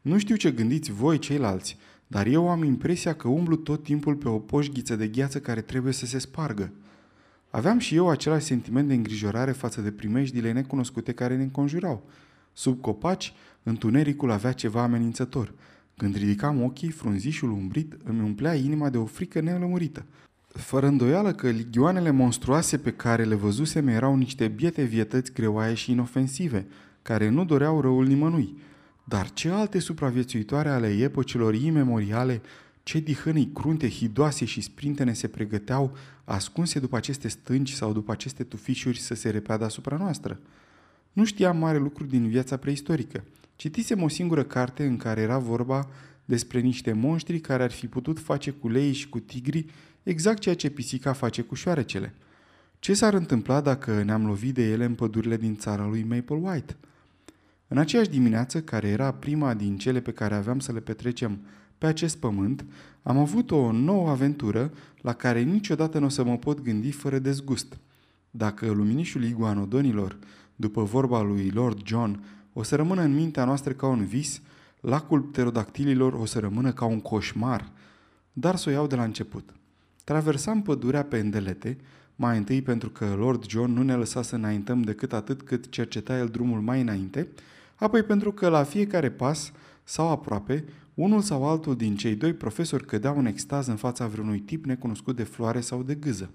Nu 0.00 0.18
știu 0.18 0.36
ce 0.36 0.50
gândiți 0.50 0.92
voi 0.92 1.18
ceilalți, 1.18 1.76
dar 2.06 2.26
eu 2.26 2.48
am 2.48 2.62
impresia 2.62 3.14
că 3.14 3.28
umblu 3.28 3.56
tot 3.56 3.82
timpul 3.82 4.14
pe 4.14 4.28
o 4.28 4.38
poșghiță 4.38 4.96
de 4.96 5.08
gheață 5.08 5.40
care 5.40 5.60
trebuie 5.60 5.92
să 5.92 6.06
se 6.06 6.18
spargă. 6.18 6.72
Aveam 7.50 7.78
și 7.78 7.94
eu 7.94 8.08
același 8.08 8.44
sentiment 8.44 8.88
de 8.88 8.94
îngrijorare 8.94 9.52
față 9.52 9.80
de 9.80 9.90
primejdile 9.90 10.52
necunoscute 10.52 11.12
care 11.12 11.36
ne 11.36 11.42
înconjurau. 11.42 12.02
Sub 12.52 12.80
copaci, 12.80 13.32
întunericul 13.62 14.30
avea 14.30 14.52
ceva 14.52 14.82
amenințător. 14.82 15.54
Când 15.96 16.16
ridicam 16.16 16.62
ochii, 16.62 16.90
frunzișul 16.90 17.50
umbrit 17.50 17.96
îmi 18.04 18.20
umplea 18.20 18.54
inima 18.54 18.90
de 18.90 18.96
o 18.96 19.04
frică 19.04 19.40
nelămurită. 19.40 20.04
Fără 20.58 20.86
îndoială 20.86 21.32
că 21.32 21.48
ligioanele 21.48 22.10
monstruoase 22.10 22.78
pe 22.78 22.92
care 22.92 23.24
le 23.24 23.34
văzusem 23.34 23.88
erau 23.88 24.16
niște 24.16 24.48
biete 24.48 24.82
vietăți 24.82 25.32
greoaie 25.32 25.74
și 25.74 25.90
inofensive, 25.90 26.66
care 27.02 27.28
nu 27.28 27.44
doreau 27.44 27.80
răul 27.80 28.06
nimănui. 28.06 28.58
Dar 29.04 29.30
ce 29.30 29.48
alte 29.50 29.78
supraviețuitoare 29.78 30.68
ale 30.68 30.88
epocilor 30.88 31.54
imemoriale, 31.54 32.40
ce 32.82 32.98
dihănii 32.98 33.50
crunte, 33.54 33.90
hidoase 33.90 34.44
și 34.44 34.60
sprintene 34.60 35.12
se 35.12 35.28
pregăteau, 35.28 35.96
ascunse 36.24 36.78
după 36.78 36.96
aceste 36.96 37.28
stânci 37.28 37.72
sau 37.72 37.92
după 37.92 38.12
aceste 38.12 38.44
tufișuri 38.44 38.98
să 38.98 39.14
se 39.14 39.30
repeadă 39.30 39.64
asupra 39.64 39.96
noastră? 39.96 40.40
Nu 41.12 41.24
știam 41.24 41.56
mare 41.56 41.78
lucru 41.78 42.04
din 42.04 42.28
viața 42.28 42.56
preistorică. 42.56 43.24
Citisem 43.56 44.02
o 44.02 44.08
singură 44.08 44.42
carte 44.42 44.86
în 44.86 44.96
care 44.96 45.20
era 45.20 45.38
vorba 45.38 45.88
despre 46.24 46.60
niște 46.60 46.92
monștri 46.92 47.40
care 47.40 47.62
ar 47.62 47.70
fi 47.70 47.86
putut 47.86 48.18
face 48.18 48.50
cu 48.50 48.68
lei 48.68 48.92
și 48.92 49.08
cu 49.08 49.18
tigri 49.18 49.66
exact 50.08 50.38
ceea 50.38 50.54
ce 50.54 50.70
pisica 50.70 51.12
face 51.12 51.42
cu 51.42 51.54
șoarecele. 51.54 52.14
Ce 52.78 52.94
s-ar 52.94 53.14
întâmpla 53.14 53.60
dacă 53.60 54.02
ne-am 54.02 54.26
lovit 54.26 54.54
de 54.54 54.70
ele 54.70 54.84
în 54.84 54.94
pădurile 54.94 55.36
din 55.36 55.56
țara 55.56 55.86
lui 55.86 56.02
Maple 56.02 56.36
White? 56.36 56.76
În 57.68 57.78
aceeași 57.78 58.10
dimineață, 58.10 58.62
care 58.62 58.88
era 58.88 59.12
prima 59.12 59.54
din 59.54 59.78
cele 59.78 60.00
pe 60.00 60.12
care 60.12 60.34
aveam 60.34 60.58
să 60.58 60.72
le 60.72 60.80
petrecem 60.80 61.38
pe 61.78 61.86
acest 61.86 62.16
pământ, 62.16 62.64
am 63.02 63.18
avut 63.18 63.50
o 63.50 63.72
nouă 63.72 64.10
aventură 64.10 64.72
la 65.00 65.12
care 65.12 65.40
niciodată 65.40 65.98
nu 65.98 66.04
o 66.04 66.08
să 66.08 66.24
mă 66.24 66.36
pot 66.36 66.60
gândi 66.60 66.90
fără 66.90 67.18
dezgust. 67.18 67.78
Dacă 68.30 68.70
luminișul 68.70 69.24
iguanodonilor, 69.24 70.18
după 70.56 70.82
vorba 70.82 71.22
lui 71.22 71.50
Lord 71.50 71.86
John, 71.86 72.24
o 72.52 72.62
să 72.62 72.76
rămână 72.76 73.02
în 73.02 73.14
mintea 73.14 73.44
noastră 73.44 73.72
ca 73.72 73.86
un 73.86 74.04
vis, 74.04 74.40
lacul 74.80 75.20
pterodactililor 75.20 76.12
o 76.12 76.24
să 76.24 76.38
rămână 76.38 76.72
ca 76.72 76.84
un 76.84 77.00
coșmar, 77.00 77.72
dar 78.32 78.56
să 78.56 78.68
o 78.68 78.72
iau 78.72 78.86
de 78.86 78.94
la 78.94 79.04
început. 79.04 79.57
Traversam 80.08 80.62
pădurea 80.62 81.04
pe 81.04 81.18
îndelete, 81.18 81.76
mai 82.16 82.36
întâi 82.36 82.62
pentru 82.62 82.90
că 82.90 83.14
Lord 83.18 83.48
John 83.48 83.72
nu 83.72 83.82
ne 83.82 83.94
lăsa 83.94 84.22
să 84.22 84.34
înaintăm 84.34 84.82
decât 84.82 85.12
atât 85.12 85.42
cât 85.42 85.68
cerceta 85.68 86.18
el 86.18 86.28
drumul 86.28 86.60
mai 86.60 86.80
înainte, 86.80 87.28
apoi 87.74 88.02
pentru 88.02 88.32
că 88.32 88.48
la 88.48 88.62
fiecare 88.62 89.10
pas 89.10 89.52
sau 89.84 90.08
aproape, 90.08 90.64
unul 90.94 91.20
sau 91.20 91.48
altul 91.48 91.76
din 91.76 91.96
cei 91.96 92.14
doi 92.14 92.32
profesori 92.32 92.86
cădeau 92.86 93.18
în 93.18 93.26
extaz 93.26 93.66
în 93.66 93.76
fața 93.76 94.06
vreunui 94.06 94.38
tip 94.38 94.64
necunoscut 94.64 95.16
de 95.16 95.22
floare 95.22 95.60
sau 95.60 95.82
de 95.82 95.94
gâză. 95.94 96.30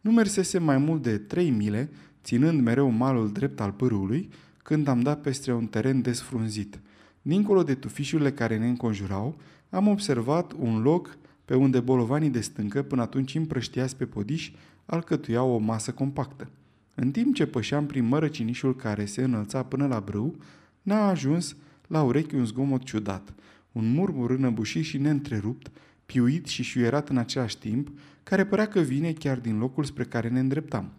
Nu 0.00 0.10
mersese 0.10 0.58
mai 0.58 0.78
mult 0.78 1.02
de 1.02 1.18
trei 1.18 1.50
mile, 1.50 1.90
ținând 2.24 2.60
mereu 2.60 2.88
malul 2.88 3.32
drept 3.32 3.60
al 3.60 3.70
pârâului, 3.72 4.28
când 4.62 4.88
am 4.88 5.00
dat 5.00 5.20
peste 5.20 5.52
un 5.52 5.66
teren 5.66 6.02
desfrunzit. 6.02 6.78
Dincolo 7.22 7.62
de 7.62 7.74
tufișurile 7.74 8.32
care 8.32 8.58
ne 8.58 8.68
înconjurau, 8.68 9.36
am 9.70 9.88
observat 9.88 10.52
un 10.58 10.82
loc 10.82 11.16
pe 11.44 11.54
unde 11.54 11.80
bolovanii 11.80 12.30
de 12.30 12.40
stâncă, 12.40 12.82
până 12.82 13.02
atunci 13.02 13.34
împrăștiați 13.34 13.96
pe 13.96 14.04
podiș, 14.04 14.50
alcătuiau 14.86 15.50
o 15.50 15.58
masă 15.58 15.92
compactă. 15.92 16.48
În 16.94 17.10
timp 17.10 17.34
ce 17.34 17.46
pășeam 17.46 17.86
prin 17.86 18.04
mărăcinișul 18.04 18.76
care 18.76 19.04
se 19.04 19.22
înălța 19.22 19.62
până 19.62 19.86
la 19.86 20.00
brâu, 20.00 20.36
n-a 20.82 21.08
ajuns 21.08 21.56
la 21.86 22.02
urechi 22.02 22.34
un 22.34 22.44
zgomot 22.44 22.82
ciudat, 22.82 23.34
un 23.72 23.92
murmur 23.92 24.30
înăbușit 24.30 24.84
și 24.84 24.98
neîntrerupt, 24.98 25.70
piuit 26.06 26.46
și 26.46 26.62
șuierat 26.62 27.08
în 27.08 27.16
același 27.16 27.58
timp, 27.58 27.98
care 28.22 28.46
părea 28.46 28.68
că 28.68 28.80
vine 28.80 29.12
chiar 29.12 29.38
din 29.38 29.58
locul 29.58 29.84
spre 29.84 30.04
care 30.04 30.28
ne 30.28 30.40
îndreptam. 30.40 30.92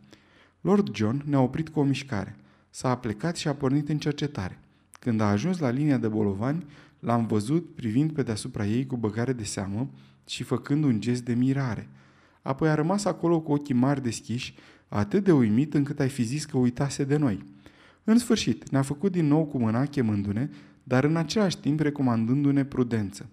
Lord 0.62 0.95
John 0.95 1.23
ne-a 1.25 1.39
oprit 1.39 1.69
cu 1.69 1.79
o 1.79 1.84
mișcare. 1.84 2.36
S-a 2.69 2.95
plecat 2.95 3.36
și 3.36 3.47
a 3.47 3.53
pornit 3.53 3.89
în 3.89 3.97
cercetare. 3.97 4.60
Când 4.99 5.21
a 5.21 5.29
ajuns 5.29 5.58
la 5.58 5.69
linia 5.69 5.97
de 5.97 6.08
bolovani, 6.08 6.65
l-am 6.99 7.25
văzut 7.25 7.75
privind 7.75 8.12
pe 8.12 8.23
deasupra 8.23 8.65
ei 8.65 8.86
cu 8.86 8.97
băgare 8.97 9.34
de 9.34 9.43
seamă 9.43 9.89
și 10.27 10.43
făcând 10.43 10.83
un 10.83 10.99
gest 10.99 11.23
de 11.23 11.33
mirare. 11.33 11.89
Apoi 12.41 12.69
a 12.69 12.75
rămas 12.75 13.05
acolo 13.05 13.41
cu 13.41 13.51
ochii 13.51 13.75
mari 13.75 14.03
deschiși, 14.03 14.53
atât 14.88 15.23
de 15.23 15.31
uimit 15.31 15.73
încât 15.73 15.99
ai 15.99 16.09
fi 16.09 16.23
zis 16.23 16.45
că 16.45 16.57
uitase 16.57 17.03
de 17.03 17.17
noi. 17.17 17.43
În 18.03 18.17
sfârșit, 18.17 18.69
ne-a 18.69 18.81
făcut 18.81 19.11
din 19.11 19.27
nou 19.27 19.45
cu 19.45 19.57
mâna 19.57 19.85
chemându-ne, 19.85 20.49
dar 20.83 21.03
în 21.03 21.15
același 21.15 21.57
timp 21.57 21.79
recomandându-ne 21.79 22.65
prudență. 22.65 23.29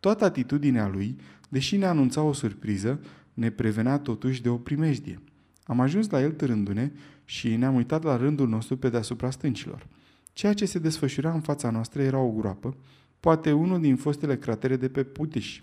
Toată 0.00 0.24
atitudinea 0.24 0.88
lui, 0.88 1.16
deși 1.48 1.76
ne 1.76 1.86
anunța 1.86 2.22
o 2.22 2.32
surpriză, 2.32 3.00
ne 3.34 3.50
prevenea 3.50 3.98
totuși 3.98 4.42
de 4.42 4.48
o 4.48 4.56
primejdie. 4.56 5.20
Am 5.64 5.80
ajuns 5.80 6.10
la 6.10 6.20
el 6.20 6.32
târându-ne 6.32 6.90
și 7.24 7.56
ne-am 7.56 7.74
uitat 7.74 8.02
la 8.02 8.16
rândul 8.16 8.48
nostru 8.48 8.76
pe 8.76 8.88
deasupra 8.88 9.30
stâncilor. 9.30 9.86
Ceea 10.32 10.52
ce 10.52 10.64
se 10.64 10.78
desfășura 10.78 11.32
în 11.32 11.40
fața 11.40 11.70
noastră 11.70 12.02
era 12.02 12.18
o 12.18 12.30
groapă, 12.30 12.76
poate 13.20 13.52
unul 13.52 13.80
din 13.80 13.96
fostele 13.96 14.36
cratere 14.36 14.76
de 14.76 14.88
pe 14.88 15.02
Puteș. 15.02 15.60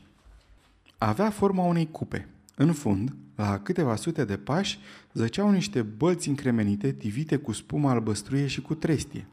Avea 1.06 1.30
forma 1.30 1.63
unei 1.63 1.88
cupe. 1.92 2.30
În 2.56 2.74
fund, 2.74 3.16
la 3.36 3.60
câteva 3.60 3.96
sute 3.96 4.26
de 4.26 4.38
pași, 4.38 4.80
zăceau 5.13 5.52
niște 5.52 5.82
bălți 5.82 6.30
încremenite, 6.30 6.92
tivite 6.92 7.36
cu 7.36 7.52
spumă 7.52 7.89
albăstruie 7.89 8.48
și 8.48 8.62
cu 8.62 8.74
trestie. 8.74 9.28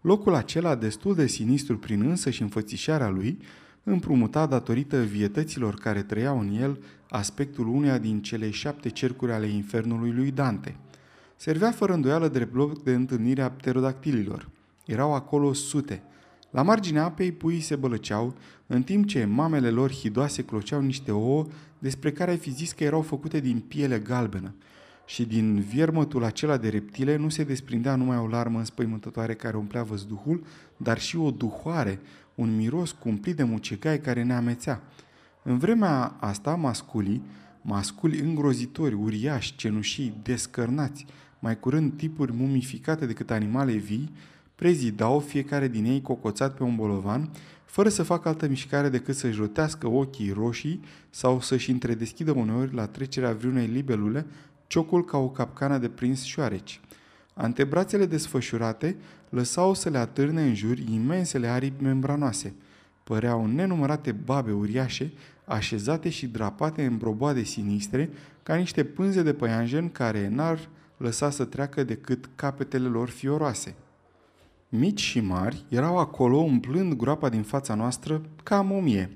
Locul 0.00 0.34
acela, 0.34 0.74
destul 0.74 1.14
de 1.14 1.26
sinistru 1.26 1.78
prin 1.78 2.00
însă 2.00 2.30
și 2.30 2.42
înfățișarea 2.42 3.08
lui, 3.08 3.38
împrumuta 3.84 4.46
datorită 4.46 5.02
vietăților 5.02 5.74
care 5.74 6.02
trăiau 6.02 6.40
în 6.40 6.54
el 6.60 6.78
aspectul 7.10 7.68
uneia 7.68 7.98
din 7.98 8.22
cele 8.22 8.50
șapte 8.50 8.88
cercuri 8.88 9.32
ale 9.32 9.46
infernului 9.46 10.12
lui 10.12 10.30
Dante. 10.30 10.76
Servea 11.36 11.70
fără 11.70 11.92
îndoială 11.92 12.28
drept 12.28 12.54
loc 12.54 12.82
de 12.82 12.94
întâlnire 12.94 13.42
a 13.42 13.50
pterodactililor. 13.50 14.48
Erau 14.86 15.14
acolo 15.14 15.52
sute. 15.52 16.02
La 16.54 16.62
marginea 16.62 17.04
apei 17.04 17.32
puii 17.32 17.60
se 17.60 17.76
bălăceau, 17.76 18.34
în 18.66 18.82
timp 18.82 19.06
ce 19.06 19.24
mamele 19.24 19.70
lor 19.70 19.92
hidoase 19.92 20.44
cloceau 20.44 20.80
niște 20.80 21.10
ouă 21.12 21.46
despre 21.78 22.12
care 22.12 22.30
ai 22.30 22.36
fi 22.36 22.50
zis 22.50 22.72
că 22.72 22.84
erau 22.84 23.02
făcute 23.02 23.40
din 23.40 23.62
piele 23.68 23.98
galbenă. 23.98 24.54
Și 25.06 25.24
din 25.24 25.60
viermătul 25.60 26.24
acela 26.24 26.56
de 26.56 26.68
reptile 26.68 27.16
nu 27.16 27.28
se 27.28 27.44
desprindea 27.44 27.96
numai 27.96 28.16
o 28.16 28.26
larmă 28.26 28.58
înspăimântătoare 28.58 29.34
care 29.34 29.56
umplea 29.56 29.82
văzduhul, 29.82 30.44
dar 30.76 31.00
și 31.00 31.16
o 31.16 31.30
duhoare, 31.30 32.00
un 32.34 32.56
miros 32.56 32.92
cumplit 32.92 33.36
de 33.36 33.42
mucegai 33.42 34.00
care 34.00 34.22
ne 34.22 34.34
amețea. 34.34 34.82
În 35.42 35.58
vremea 35.58 36.16
asta, 36.20 36.54
masculii, 36.54 37.22
masculi 37.62 38.18
îngrozitori, 38.18 38.94
uriași, 38.94 39.56
cenușii, 39.56 40.14
descărnați, 40.22 41.06
mai 41.38 41.60
curând 41.60 41.92
tipuri 41.96 42.32
mumificate 42.32 43.06
decât 43.06 43.30
animale 43.30 43.72
vii, 43.72 44.10
prezidau 44.54 45.20
fiecare 45.20 45.68
din 45.68 45.84
ei 45.84 46.00
cocoțat 46.00 46.54
pe 46.54 46.62
un 46.62 46.76
bolovan, 46.76 47.30
fără 47.64 47.88
să 47.88 48.02
facă 48.02 48.28
altă 48.28 48.46
mișcare 48.48 48.88
decât 48.88 49.14
să-și 49.14 49.38
rotească 49.38 49.86
ochii 49.86 50.30
roșii 50.30 50.80
sau 51.10 51.40
să-și 51.40 51.70
întredeschidă 51.70 52.32
uneori 52.32 52.74
la 52.74 52.86
trecerea 52.86 53.32
vreunei 53.32 53.66
libelule 53.66 54.26
ciocul 54.66 55.04
ca 55.04 55.18
o 55.18 55.28
capcană 55.28 55.78
de 55.78 55.88
prins 55.88 56.22
șoareci. 56.22 56.80
Antebrațele 57.34 58.06
desfășurate 58.06 58.96
lăsau 59.28 59.74
să 59.74 59.88
le 59.88 59.98
atârne 59.98 60.42
în 60.42 60.54
jur 60.54 60.78
imensele 60.78 61.46
aripi 61.46 61.82
membranoase. 61.82 62.54
Păreau 63.04 63.46
nenumărate 63.46 64.12
babe 64.12 64.52
uriașe, 64.52 65.12
așezate 65.44 66.08
și 66.08 66.26
drapate 66.26 66.84
în 66.84 66.96
broboade 66.96 67.42
sinistre, 67.42 68.10
ca 68.42 68.54
niște 68.54 68.84
pânze 68.84 69.22
de 69.22 69.32
păianjen 69.32 69.88
care 69.88 70.28
n-ar 70.28 70.68
lăsa 70.96 71.30
să 71.30 71.44
treacă 71.44 71.84
decât 71.84 72.28
capetele 72.34 72.88
lor 72.88 73.08
fioroase. 73.08 73.74
Mici 74.76 75.00
și 75.00 75.20
mari 75.20 75.64
erau 75.68 75.98
acolo 75.98 76.36
umplând 76.36 76.92
groapa 76.92 77.28
din 77.28 77.42
fața 77.42 77.74
noastră 77.74 78.22
ca 78.42 78.60
momie. 78.60 79.10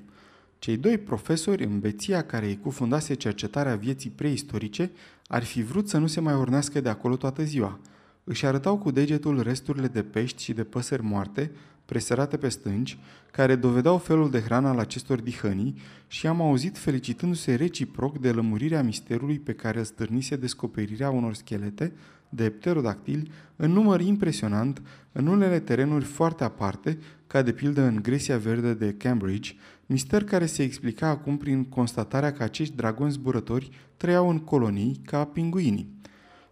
Cei 0.59 0.77
doi 0.77 0.99
profesori 0.99 1.65
în 1.65 1.81
beția 1.81 2.23
care 2.23 2.47
îi 2.47 2.59
cufundase 2.63 3.15
cercetarea 3.15 3.77
vieții 3.77 4.11
preistorice 4.11 4.91
ar 5.27 5.45
fi 5.45 5.63
vrut 5.63 5.89
să 5.89 5.99
nu 5.99 6.07
se 6.07 6.21
mai 6.21 6.35
urnească 6.35 6.81
de 6.81 6.89
acolo 6.89 7.17
toată 7.17 7.43
ziua. 7.43 7.81
Își 8.25 8.47
arătau 8.47 8.79
cu 8.79 8.91
degetul 8.91 9.43
resturile 9.43 9.87
de 9.87 10.03
pești 10.03 10.43
și 10.43 10.53
de 10.53 10.65
păsări 10.65 11.03
moarte, 11.03 11.51
presărate 11.85 12.37
pe 12.37 12.49
stânci, 12.49 12.99
care 13.33 13.55
dovedeau 13.55 13.99
felul 13.99 14.31
de 14.31 14.41
hrană 14.41 14.69
al 14.69 14.79
acestor 14.79 15.21
dihănii 15.21 15.75
și 16.07 16.27
am 16.27 16.41
auzit 16.41 16.79
felicitându-se 16.79 17.55
reciproc 17.55 18.19
de 18.19 18.31
lămurirea 18.31 18.83
misterului 18.83 19.39
pe 19.39 19.53
care 19.53 19.79
îl 19.79 19.85
stârnise 19.85 20.37
descoperirea 20.37 21.11
unor 21.11 21.35
schelete 21.35 21.93
de 22.29 22.51
pterodactili 22.51 23.31
în 23.57 23.73
număr 23.73 24.01
impresionant 24.01 24.83
în 25.13 25.27
unele 25.27 25.59
terenuri 25.61 26.05
foarte 26.05 26.45
aparte, 26.45 26.99
ca 27.27 27.43
de 27.43 27.53
pildă 27.53 27.83
în 27.83 27.99
Grecia 28.03 28.37
Verde 28.37 28.75
de 28.75 28.93
Cambridge, 28.93 29.55
mister 29.87 30.25
care 30.25 30.47
se 30.47 30.63
explica 30.63 31.09
acum 31.09 31.37
prin 31.37 31.65
constatarea 31.65 32.33
că 32.33 32.43
acești 32.43 32.77
dragoni 32.77 33.11
zburători 33.11 33.71
trăiau 33.97 34.29
în 34.29 34.39
colonii 34.39 35.01
ca 35.05 35.25
pinguinii. 35.25 35.97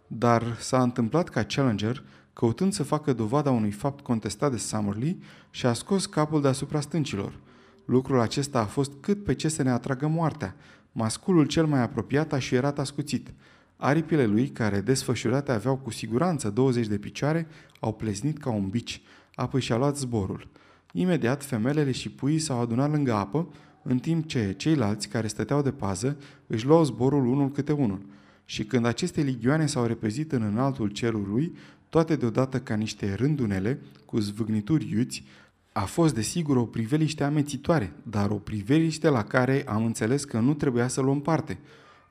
Dar 0.07 0.57
s-a 0.59 0.81
întâmplat 0.81 1.29
ca 1.29 1.43
Challenger, 1.43 2.03
căutând 2.33 2.73
să 2.73 2.83
facă 2.83 3.13
dovada 3.13 3.51
unui 3.51 3.71
fapt 3.71 4.03
contestat 4.03 4.51
de 4.51 4.57
Summerlee, 4.57 5.17
și-a 5.49 5.73
scos 5.73 6.05
capul 6.05 6.41
deasupra 6.41 6.79
stâncilor. 6.79 7.39
Lucrul 7.85 8.19
acesta 8.19 8.59
a 8.59 8.65
fost 8.65 8.91
cât 8.99 9.23
pe 9.23 9.33
ce 9.33 9.47
să 9.47 9.63
ne 9.63 9.69
atragă 9.69 10.07
moartea. 10.07 10.55
Masculul 10.91 11.45
cel 11.45 11.65
mai 11.65 11.81
apropiat 11.81 12.33
a 12.33 12.39
șuierat 12.39 12.79
ascuțit. 12.79 13.33
Aripile 13.77 14.25
lui, 14.25 14.47
care 14.47 14.81
desfășurate 14.81 15.51
aveau 15.51 15.77
cu 15.77 15.89
siguranță 15.89 16.49
20 16.49 16.87
de 16.87 16.97
picioare, 16.97 17.47
au 17.79 17.93
pleznit 17.93 18.37
ca 18.37 18.49
un 18.49 18.67
bici, 18.67 19.01
apoi 19.35 19.61
și-a 19.61 19.77
luat 19.77 19.97
zborul. 19.97 20.47
Imediat, 20.91 21.43
femelele 21.43 21.91
și 21.91 22.09
puii 22.09 22.39
s-au 22.39 22.59
adunat 22.59 22.91
lângă 22.91 23.13
apă, 23.13 23.47
în 23.83 23.99
timp 23.99 24.27
ce 24.27 24.53
ceilalți, 24.57 25.07
care 25.07 25.27
stăteau 25.27 25.61
de 25.61 25.71
pază, 25.71 26.17
își 26.47 26.65
luau 26.65 26.83
zborul 26.83 27.25
unul 27.25 27.51
câte 27.51 27.71
unul. 27.71 28.05
Și 28.45 28.63
când 28.63 28.85
aceste 28.85 29.21
ligioane 29.21 29.65
s-au 29.65 29.85
repezit 29.85 30.31
în 30.31 30.41
înaltul 30.41 30.89
cerului, 30.89 31.55
toate 31.89 32.15
deodată 32.15 32.59
ca 32.59 32.75
niște 32.75 33.13
rândunele, 33.13 33.79
cu 34.05 34.19
zvâgnituri 34.19 34.89
iuți, 34.91 35.23
a 35.71 35.85
fost 35.85 36.13
desigur 36.13 36.57
o 36.57 36.65
priveliște 36.65 37.23
amețitoare, 37.23 37.93
dar 38.03 38.29
o 38.29 38.35
priveliște 38.35 39.09
la 39.09 39.23
care 39.23 39.63
am 39.67 39.85
înțeles 39.85 40.23
că 40.23 40.39
nu 40.39 40.53
trebuia 40.53 40.87
să 40.87 41.01
luăm 41.01 41.21
parte. 41.21 41.59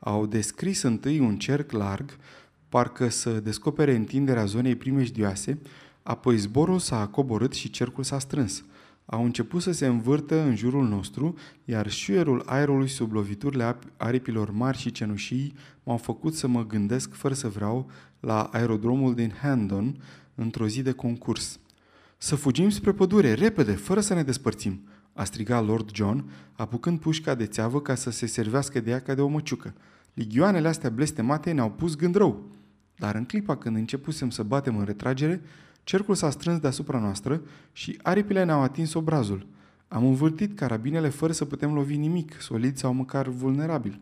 Au 0.06 0.26
descris 0.26 0.82
întâi 0.82 1.18
un 1.18 1.38
cerc 1.38 1.70
larg, 1.70 2.16
parcă 2.68 3.08
să 3.08 3.40
descopere 3.40 3.94
întinderea 3.94 4.44
zonei 4.44 4.76
primejdioase, 4.76 5.58
apoi 6.02 6.36
zborul 6.36 6.78
s-a 6.78 7.06
coborât 7.06 7.52
și 7.52 7.70
cercul 7.70 8.04
s-a 8.04 8.18
strâns– 8.18 8.62
au 9.06 9.24
început 9.24 9.62
să 9.62 9.72
se 9.72 9.86
învârtă 9.86 10.40
în 10.40 10.56
jurul 10.56 10.88
nostru, 10.88 11.34
iar 11.64 11.90
șuierul 11.90 12.42
aerului 12.46 12.88
sub 12.88 13.12
loviturile 13.12 13.76
aripilor 13.96 14.50
mari 14.50 14.78
și 14.78 14.90
cenușii 14.90 15.54
m-au 15.82 15.96
făcut 15.96 16.34
să 16.34 16.46
mă 16.46 16.66
gândesc, 16.66 17.12
fără 17.12 17.34
să 17.34 17.48
vreau, 17.48 17.90
la 18.20 18.42
aerodromul 18.42 19.14
din 19.14 19.32
Handon, 19.42 20.02
într-o 20.34 20.66
zi 20.66 20.82
de 20.82 20.92
concurs. 20.92 21.58
Să 22.18 22.34
fugim 22.34 22.68
spre 22.68 22.92
pădure, 22.92 23.32
repede, 23.32 23.72
fără 23.72 24.00
să 24.00 24.14
ne 24.14 24.22
despărțim!" 24.22 24.88
a 25.12 25.24
strigat 25.24 25.66
Lord 25.66 25.94
John, 25.94 26.30
apucând 26.52 27.00
pușca 27.00 27.34
de 27.34 27.46
țeavă 27.46 27.80
ca 27.80 27.94
să 27.94 28.10
se 28.10 28.26
servească 28.26 28.80
de 28.80 28.90
ea 28.90 29.00
ca 29.00 29.14
de 29.14 29.20
o 29.20 29.28
măciucă. 29.28 29.74
Ligioanele 30.16 30.68
astea 30.68 30.90
blestemate 30.90 31.52
ne-au 31.52 31.70
pus 31.70 31.96
gând 31.96 32.14
rău. 32.14 32.50
Dar 32.96 33.14
în 33.14 33.24
clipa 33.24 33.56
când 33.56 33.76
începusem 33.76 34.30
să 34.30 34.42
batem 34.42 34.76
în 34.76 34.84
retragere, 34.84 35.42
Cercul 35.86 36.14
s-a 36.14 36.30
strâns 36.30 36.58
deasupra 36.58 36.98
noastră 36.98 37.42
și 37.72 37.98
aripile 38.02 38.44
ne-au 38.44 38.60
atins 38.62 38.94
obrazul. 38.94 39.46
Am 39.88 40.04
învârtit 40.04 40.56
carabinele 40.56 41.08
fără 41.08 41.32
să 41.32 41.44
putem 41.44 41.74
lovi 41.74 41.96
nimic, 41.96 42.40
solid 42.40 42.76
sau 42.76 42.92
măcar 42.92 43.28
vulnerabil. 43.28 44.00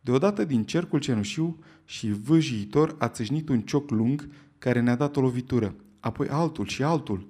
Deodată 0.00 0.44
din 0.44 0.64
cercul 0.64 0.98
cenușiu 0.98 1.58
și 1.84 2.12
vâjiitor 2.12 2.94
a 2.98 3.08
țâșnit 3.08 3.48
un 3.48 3.60
cioc 3.60 3.90
lung 3.90 4.28
care 4.58 4.80
ne-a 4.80 4.96
dat 4.96 5.16
o 5.16 5.20
lovitură, 5.20 5.74
apoi 6.00 6.28
altul 6.28 6.66
și 6.66 6.82
altul. 6.82 7.26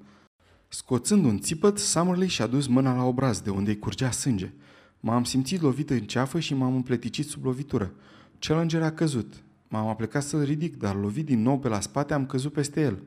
Scoțând 0.69 1.25
un 1.25 1.39
țipăt, 1.39 1.79
Summerley 1.79 2.29
și-a 2.29 2.47
dus 2.47 2.67
mâna 2.67 2.97
la 2.97 3.05
obraz, 3.05 3.41
de 3.41 3.51
unde 3.51 3.71
îi 3.71 3.79
curgea 3.79 4.11
sânge. 4.11 4.53
M-am 5.01 5.25
simțit 5.25 5.61
lovit 5.61 5.91
în 5.91 6.01
ceafă 6.01 6.41
și 6.41 6.55
m-am 6.55 6.75
împleticit 6.75 7.27
sub 7.29 7.45
lovitură. 7.45 7.93
Challenger 8.39 8.83
a 8.83 8.91
căzut. 8.91 9.35
M-am 9.69 9.87
aplecat 9.87 10.23
să-l 10.23 10.43
ridic, 10.43 10.77
dar 10.77 10.97
lovit 10.97 11.25
din 11.25 11.43
nou 11.43 11.59
pe 11.59 11.69
la 11.69 11.81
spate 11.81 12.15
am 12.15 12.27
căzut 12.27 12.53
peste 12.53 12.81
el. 12.81 13.03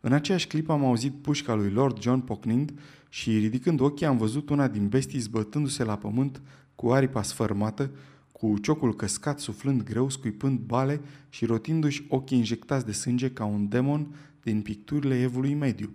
În 0.00 0.12
aceeași 0.12 0.46
clipă 0.46 0.72
am 0.72 0.84
auzit 0.84 1.12
pușca 1.12 1.54
lui 1.54 1.70
Lord 1.70 2.00
John 2.00 2.18
pocnind 2.18 2.72
și, 3.08 3.38
ridicând 3.38 3.80
ochii, 3.80 4.06
am 4.06 4.16
văzut 4.16 4.48
una 4.48 4.68
din 4.68 4.88
bestii 4.88 5.18
zbătându-se 5.18 5.84
la 5.84 5.96
pământ 5.96 6.42
cu 6.74 6.90
aripa 6.90 7.22
sfărmată, 7.22 7.90
cu 8.32 8.58
ciocul 8.58 8.94
căscat, 8.96 9.40
suflând 9.40 9.82
greu, 9.82 10.08
scuipând 10.08 10.58
bale 10.58 11.00
și 11.28 11.44
rotindu-și 11.44 12.04
ochii 12.08 12.38
injectați 12.38 12.86
de 12.86 12.92
sânge 12.92 13.30
ca 13.30 13.44
un 13.44 13.68
demon 13.68 14.14
din 14.42 14.62
picturile 14.62 15.20
evului 15.20 15.54
mediu. 15.54 15.92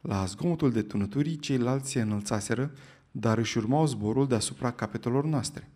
La 0.00 0.24
zgomotul 0.24 0.72
de 0.72 0.82
tunăturii, 0.82 1.36
ceilalți 1.36 1.90
se 1.90 2.00
înălțaseră, 2.00 2.72
dar 3.10 3.38
își 3.38 3.58
urmau 3.58 3.86
zborul 3.86 4.26
deasupra 4.26 4.70
capetelor 4.70 5.24
noastre. 5.24 5.70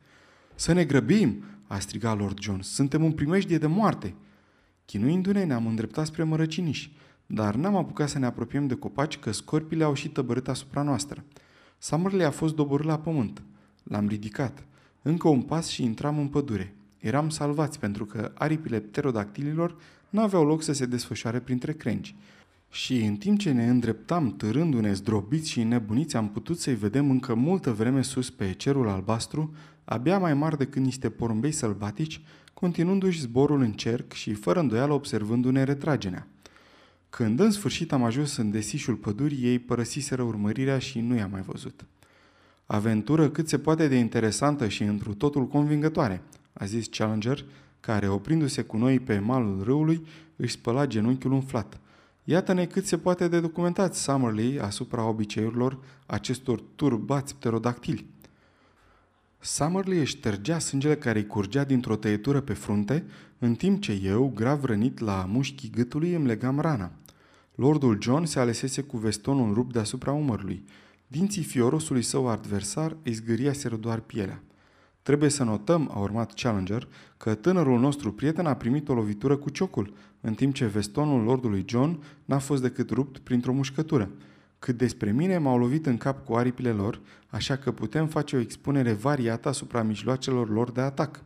Să 0.54 0.72
ne 0.72 0.84
grăbim!" 0.84 1.42
A 1.68 1.78
strigat 1.78 2.18
Lord 2.18 2.38
John. 2.40 2.60
Suntem 2.60 3.04
în 3.04 3.12
primejdie 3.12 3.58
de 3.58 3.66
moarte!" 3.66 4.14
Chinuindu-ne, 4.84 5.44
ne-am 5.44 5.66
îndreptat 5.66 6.06
spre 6.06 6.22
mărăciniși. 6.22 6.92
Dar 7.26 7.54
n-am 7.54 7.76
apucat 7.76 8.08
să 8.08 8.18
ne 8.18 8.26
apropiem 8.26 8.66
de 8.66 8.74
copaci 8.74 9.18
că 9.18 9.32
scorpile 9.32 9.84
au 9.84 9.94
și 9.94 10.08
tăbărât 10.08 10.48
asupra 10.48 10.82
noastră. 10.82 11.24
Summerley 11.78 12.26
a 12.26 12.30
fost 12.30 12.54
doborât 12.54 12.86
la 12.86 12.98
pământ. 12.98 13.42
L-am 13.82 14.08
ridicat. 14.08 14.64
Încă 15.02 15.28
un 15.28 15.42
pas 15.42 15.68
și 15.68 15.82
intram 15.84 16.18
în 16.18 16.28
pădure. 16.28 16.74
Eram 16.98 17.28
salvați 17.28 17.78
pentru 17.78 18.04
că 18.04 18.32
aripile 18.34 18.80
pterodactililor 18.80 19.76
nu 20.10 20.20
aveau 20.20 20.46
loc 20.46 20.62
să 20.62 20.72
se 20.72 20.86
desfășoare 20.86 21.38
printre 21.38 21.72
crengi. 21.72 22.16
Și 22.70 22.96
în 23.04 23.16
timp 23.16 23.38
ce 23.38 23.52
ne 23.52 23.68
îndreptam 23.68 24.36
târându-ne 24.36 24.92
zdrobiți 24.92 25.50
și 25.50 25.62
nebuniți, 25.62 26.16
am 26.16 26.28
putut 26.28 26.58
să-i 26.58 26.74
vedem 26.74 27.10
încă 27.10 27.34
multă 27.34 27.72
vreme 27.72 28.02
sus 28.02 28.30
pe 28.30 28.52
cerul 28.52 28.88
albastru, 28.88 29.54
abia 29.88 30.18
mai 30.18 30.34
mari 30.34 30.56
decât 30.56 30.82
niște 30.82 31.10
porumbei 31.10 31.52
sălbatici, 31.52 32.20
continuându-și 32.54 33.20
zborul 33.20 33.60
în 33.60 33.72
cerc 33.72 34.12
și 34.12 34.32
fără 34.32 34.60
îndoială 34.60 34.92
observându-ne 34.92 35.62
retragerea. 35.62 36.26
Când 37.10 37.40
în 37.40 37.50
sfârșit 37.50 37.92
am 37.92 38.04
ajuns 38.04 38.36
în 38.36 38.50
desișul 38.50 38.94
pădurii, 38.94 39.44
ei 39.44 39.58
părăsiseră 39.58 40.22
urmărirea 40.22 40.78
și 40.78 41.00
nu 41.00 41.16
i-am 41.16 41.30
mai 41.30 41.40
văzut. 41.40 41.84
Aventură 42.66 43.28
cât 43.28 43.48
se 43.48 43.58
poate 43.58 43.88
de 43.88 43.96
interesantă 43.96 44.68
și 44.68 44.82
întru 44.82 45.14
totul 45.14 45.46
convingătoare, 45.46 46.22
a 46.52 46.64
zis 46.64 46.86
Challenger, 46.86 47.44
care, 47.80 48.08
oprindu-se 48.08 48.62
cu 48.62 48.76
noi 48.76 49.00
pe 49.00 49.18
malul 49.18 49.62
râului, 49.62 50.06
își 50.36 50.52
spăla 50.52 50.86
genunchiul 50.86 51.32
umflat. 51.32 51.80
Iată-ne 52.24 52.66
cât 52.66 52.86
se 52.86 52.98
poate 52.98 53.28
de 53.28 53.40
documentat 53.40 53.94
Summerlee 53.94 54.62
asupra 54.62 55.08
obiceiurilor 55.08 55.78
acestor 56.06 56.62
turbați 56.76 57.34
pterodactili. 57.34 58.06
Summerlee 59.40 60.00
își 60.00 60.16
ștergea 60.16 60.58
sângele 60.58 60.96
care 60.96 61.18
îi 61.18 61.26
curgea 61.26 61.64
dintr-o 61.64 61.96
tăietură 61.96 62.40
pe 62.40 62.52
frunte, 62.52 63.04
în 63.38 63.54
timp 63.54 63.82
ce 63.82 64.00
eu, 64.02 64.32
grav 64.34 64.64
rănit 64.64 64.98
la 64.98 65.26
mușchii 65.28 65.70
gâtului, 65.70 66.14
îmi 66.14 66.26
legam 66.26 66.60
rana. 66.60 66.92
Lordul 67.54 67.98
John 68.00 68.24
se 68.24 68.38
alesese 68.38 68.82
cu 68.82 68.96
vestonul 68.96 69.54
rupt 69.54 69.72
deasupra 69.72 70.12
umărului. 70.12 70.64
Dinții 71.06 71.42
fiorosului 71.42 72.02
său 72.02 72.28
adversar 72.28 72.96
îi 73.02 73.12
zgâriaseră 73.12 73.76
doar 73.76 74.00
pielea. 74.00 74.42
Trebuie 75.02 75.28
să 75.30 75.44
notăm, 75.44 75.90
a 75.94 75.98
urmat 75.98 76.34
Challenger, 76.34 76.88
că 77.16 77.34
tânărul 77.34 77.80
nostru 77.80 78.12
prieten 78.12 78.46
a 78.46 78.54
primit 78.54 78.88
o 78.88 78.94
lovitură 78.94 79.36
cu 79.36 79.50
ciocul, 79.50 79.92
în 80.20 80.34
timp 80.34 80.54
ce 80.54 80.66
vestonul 80.66 81.22
lordului 81.22 81.64
John 81.66 82.02
n-a 82.24 82.38
fost 82.38 82.62
decât 82.62 82.90
rupt 82.90 83.18
printr-o 83.18 83.52
mușcătură. 83.52 84.10
Cât 84.58 84.76
despre 84.76 85.12
mine, 85.12 85.38
m-au 85.38 85.58
lovit 85.58 85.86
în 85.86 85.96
cap 85.96 86.24
cu 86.24 86.34
aripile 86.34 86.70
lor, 86.70 87.00
așa 87.28 87.56
că 87.56 87.72
putem 87.72 88.06
face 88.06 88.36
o 88.36 88.40
expunere 88.40 88.92
variată 88.92 89.48
asupra 89.48 89.82
mijloacelor 89.82 90.48
lor 90.48 90.70
de 90.70 90.80
atac. 90.80 91.24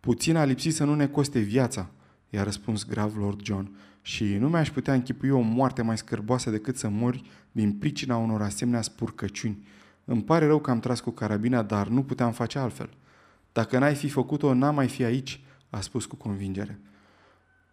Puțin 0.00 0.36
a 0.36 0.44
lipsit 0.44 0.74
să 0.74 0.84
nu 0.84 0.94
ne 0.94 1.06
coste 1.06 1.38
viața, 1.38 1.90
i-a 2.30 2.42
răspuns 2.42 2.86
grav 2.86 3.16
Lord 3.16 3.42
John, 3.42 3.76
și 4.02 4.24
nu 4.24 4.48
mi-aș 4.48 4.70
putea 4.70 4.94
închipui 4.94 5.30
o 5.30 5.40
moarte 5.40 5.82
mai 5.82 5.98
scârboasă 5.98 6.50
decât 6.50 6.76
să 6.76 6.88
mori 6.88 7.30
din 7.52 7.72
pricina 7.72 8.16
unor 8.16 8.42
asemenea 8.42 8.82
spurcăciuni. 8.82 9.66
Îmi 10.04 10.22
pare 10.22 10.46
rău 10.46 10.58
că 10.58 10.70
am 10.70 10.80
tras 10.80 11.00
cu 11.00 11.10
carabina, 11.10 11.62
dar 11.62 11.88
nu 11.88 12.02
puteam 12.02 12.32
face 12.32 12.58
altfel. 12.58 12.90
Dacă 13.52 13.78
n-ai 13.78 13.94
fi 13.94 14.08
făcut-o, 14.08 14.54
n-am 14.54 14.74
mai 14.74 14.88
fi 14.88 15.04
aici, 15.04 15.40
a 15.70 15.80
spus 15.80 16.04
cu 16.04 16.16
convingere. 16.16 16.80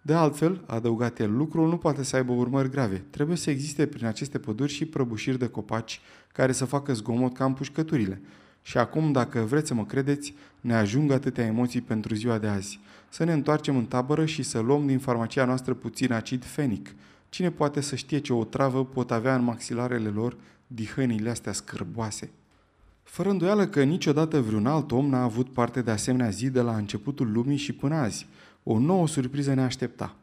De 0.08 0.14
altfel, 0.14 0.64
a 0.66 0.76
adăugat 0.76 1.20
el, 1.20 1.38
lucrul 1.38 1.70
nu 1.70 1.78
poate 1.78 2.04
să 2.04 2.16
aibă 2.16 2.32
urmări 2.32 2.70
grave. 2.70 3.04
Trebuie 3.10 3.38
să 3.38 3.50
existe 3.50 3.86
prin 3.86 4.06
aceste 4.06 4.40
păduri 4.40 4.72
și 4.72 4.86
prăbușiri 4.86 5.40
de 5.40 5.48
copaci 5.48 6.02
care 6.34 6.52
să 6.52 6.66
facă 6.66 6.94
zgomot 6.94 7.34
ca 7.34 7.46
împușcăturile. 7.46 8.22
Și 8.62 8.78
acum, 8.78 9.12
dacă 9.12 9.40
vreți 9.40 9.68
să 9.68 9.74
mă 9.74 9.86
credeți, 9.86 10.34
ne 10.62 10.76
ajung 10.76 11.12
atâtea 11.12 11.46
emoții 11.46 11.82
pentru 11.82 12.16
ziua 12.16 12.38
de 12.38 12.48
azi. 12.48 12.80
Să 13.10 13.24
ne 13.24 13.34
întoarcem 13.34 13.78
în 13.78 13.86
tabără 13.86 14.26
și 14.26 14.44
să 14.44 14.60
luăm 14.60 14.86
din 14.86 15.00
farmacia 15.00 15.46
noastră 15.46 15.74
puțin 15.74 16.12
acid 16.12 16.44
fenic. 16.46 16.96
Cine 17.30 17.52
poate 17.52 17.82
să 17.82 17.96
știe 17.96 18.20
ce 18.20 18.34
o 18.34 18.44
travă 18.44 18.86
pot 18.86 19.12
avea 19.12 19.36
în 19.36 19.44
maxilarele 19.44 20.10
lor 20.10 20.38
dihănile 20.68 21.30
astea 21.30 21.54
scârboase? 21.54 22.32
Fără 23.04 23.30
îndoială 23.30 23.68
că 23.68 23.84
niciodată 23.84 24.42
vreun 24.42 24.66
alt 24.66 24.92
om 24.92 25.10
n-a 25.10 25.24
avut 25.24 25.50
parte 25.50 25.82
de 25.82 25.92
asemenea 25.92 26.30
zi 26.30 26.50
de 26.50 26.62
la 26.62 26.76
începutul 26.76 27.32
lumii 27.32 27.58
și 27.58 27.74
până 27.74 27.96
azi. 27.96 28.28
O 28.70 28.80
nouă 28.80 29.08
surpriză 29.08 29.54
ne 29.54 29.62
aștepta. 29.62 30.16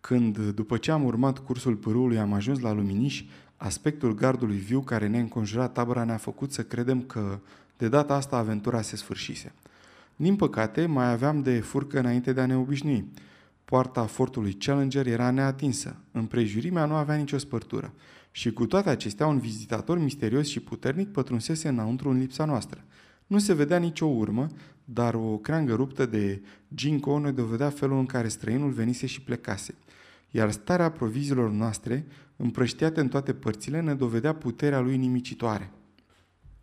Când, 0.00 0.38
după 0.38 0.76
ce 0.76 0.90
am 0.90 1.04
urmat 1.04 1.38
cursul 1.38 1.74
pârâului, 1.76 2.18
am 2.18 2.32
ajuns 2.32 2.60
la 2.60 2.72
Luminiș, 2.72 3.24
aspectul 3.56 4.14
gardului 4.14 4.56
viu 4.56 4.80
care 4.80 5.06
ne 5.06 5.18
înconjura 5.18 5.68
tabăra 5.68 6.04
ne-a 6.04 6.16
făcut 6.16 6.52
să 6.52 6.62
credem 6.62 7.02
că 7.02 7.38
de 7.76 7.88
data 7.88 8.14
asta 8.14 8.36
aventura 8.36 8.80
se 8.80 8.96
sfârșise. 8.96 9.52
Din 10.16 10.36
păcate, 10.36 10.86
mai 10.86 11.10
aveam 11.10 11.42
de 11.42 11.60
furcă 11.60 11.98
înainte 11.98 12.32
de 12.32 12.40
a 12.40 12.46
ne 12.46 12.56
obișnui. 12.56 13.04
Poarta 13.64 14.04
fortului 14.04 14.52
Challenger 14.52 15.06
era 15.06 15.30
neatinsă. 15.30 15.96
Împrejurimea 16.12 16.84
nu 16.84 16.94
avea 16.94 17.14
nicio 17.14 17.38
spărtură. 17.38 17.92
Și 18.30 18.52
cu 18.52 18.66
toate 18.66 18.90
acestea, 18.90 19.26
un 19.26 19.38
vizitator 19.38 19.98
misterios 19.98 20.48
și 20.48 20.60
puternic 20.60 21.08
pătrunsese 21.08 21.68
înăuntru 21.68 22.10
în 22.10 22.18
lipsa 22.18 22.44
noastră. 22.44 22.84
Nu 23.26 23.38
se 23.38 23.54
vedea 23.54 23.78
nicio 23.78 24.06
urmă, 24.06 24.46
dar 24.92 25.14
o 25.14 25.36
creangă 25.36 25.74
ruptă 25.74 26.06
de 26.06 26.42
ginkgo 26.74 27.18
ne 27.18 27.32
dovedea 27.32 27.70
felul 27.70 27.98
în 27.98 28.06
care 28.06 28.28
străinul 28.28 28.70
venise 28.70 29.06
și 29.06 29.20
plecase. 29.20 29.74
Iar 30.30 30.50
starea 30.50 30.90
proviziilor 30.90 31.50
noastre, 31.50 32.06
împrăștiate 32.36 33.00
în 33.00 33.08
toate 33.08 33.32
părțile, 33.32 33.80
ne 33.80 33.94
dovedea 33.94 34.34
puterea 34.34 34.80
lui 34.80 34.96
nimicitoare. 34.96 35.70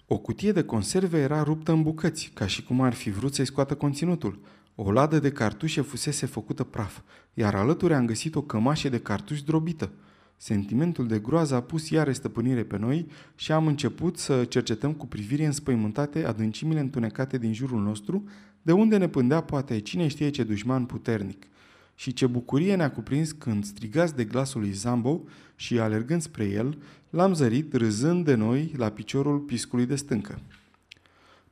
O 0.08 0.18
cutie 0.18 0.52
de 0.52 0.64
conserve 0.64 1.20
era 1.20 1.44
ruptă 1.44 1.72
în 1.72 1.84
bucăți, 1.84 2.32
ca 2.34 2.48
și 2.48 2.64
cum 2.64 2.82
ar 2.82 2.94
fi 2.94 3.10
vrut 3.10 3.34
să-i 3.34 3.46
scoată 3.46 3.76
conținutul. 3.76 4.40
O 4.76 4.92
ladă 4.92 5.20
de 5.20 5.32
cartușe 5.32 5.82
fusese 5.82 6.26
făcută 6.26 6.64
praf, 6.64 7.02
iar 7.34 7.56
alături 7.56 7.94
am 7.94 8.06
găsit 8.06 8.36
o 8.36 8.42
cămașă 8.42 8.90
de 8.90 9.00
cartuși 9.00 9.46
drobită– 9.46 9.92
Sentimentul 10.40 11.08
de 11.08 11.20
groază 11.20 11.56
a 11.56 11.62
pus 11.62 11.90
iară 11.90 12.12
stăpânire 12.12 12.64
pe 12.64 12.78
noi 12.78 13.08
și 13.36 13.52
am 13.52 13.68
început 13.68 14.18
să 14.18 14.46
cercetăm 14.46 14.94
cu 14.94 15.08
privire 15.08 15.46
înspăimântate 15.46 16.26
adâncimile 16.26 16.80
întunecate 16.80 17.38
din 17.38 17.54
jurul 17.54 17.82
nostru, 17.82 18.24
de 18.62 18.72
unde 18.72 18.98
ne 18.98 19.08
pândea 19.08 19.42
poate 19.42 19.80
cine 19.80 20.08
știe 20.08 20.30
ce 20.30 20.44
dușman 20.44 20.86
puternic. 20.86 21.44
Și 21.96 22.14
ce 22.14 22.28
bucurie 22.28 22.76
ne-a 22.76 22.92
cuprins 22.92 23.32
când, 23.32 23.66
strigați 23.66 24.16
de 24.16 24.24
glasul 24.24 24.62
lui 24.62 24.72
Zambo 24.72 25.22
și 25.56 25.80
alergând 25.80 26.22
spre 26.22 26.46
el, 26.46 26.78
l-am 27.10 27.34
zărit 27.34 27.74
râzând 27.74 28.26
de 28.26 28.36
noi 28.36 28.74
la 28.78 28.90
piciorul 28.90 29.40
piscului 29.40 29.86
de 29.86 29.96
stâncă. 29.96 30.40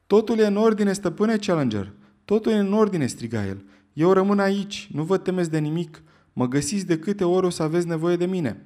Totul 0.07 0.39
e 0.39 0.45
în 0.45 0.57
ordine, 0.57 0.93
stăpâne 0.93 1.37
Challenger! 1.37 1.93
Totul 2.25 2.51
e 2.51 2.57
în 2.57 2.73
ordine, 2.73 3.07
striga 3.07 3.45
el. 3.45 3.63
Eu 3.93 4.13
rămân 4.13 4.39
aici, 4.39 4.89
nu 4.91 5.03
vă 5.03 5.17
temeți 5.17 5.51
de 5.51 5.59
nimic. 5.59 6.03
Mă 6.33 6.47
găsiți 6.47 6.85
de 6.85 6.99
câte 6.99 7.23
ori 7.23 7.45
o 7.45 7.49
să 7.49 7.63
aveți 7.63 7.87
nevoie 7.87 8.15
de 8.15 8.25
mine. 8.25 8.63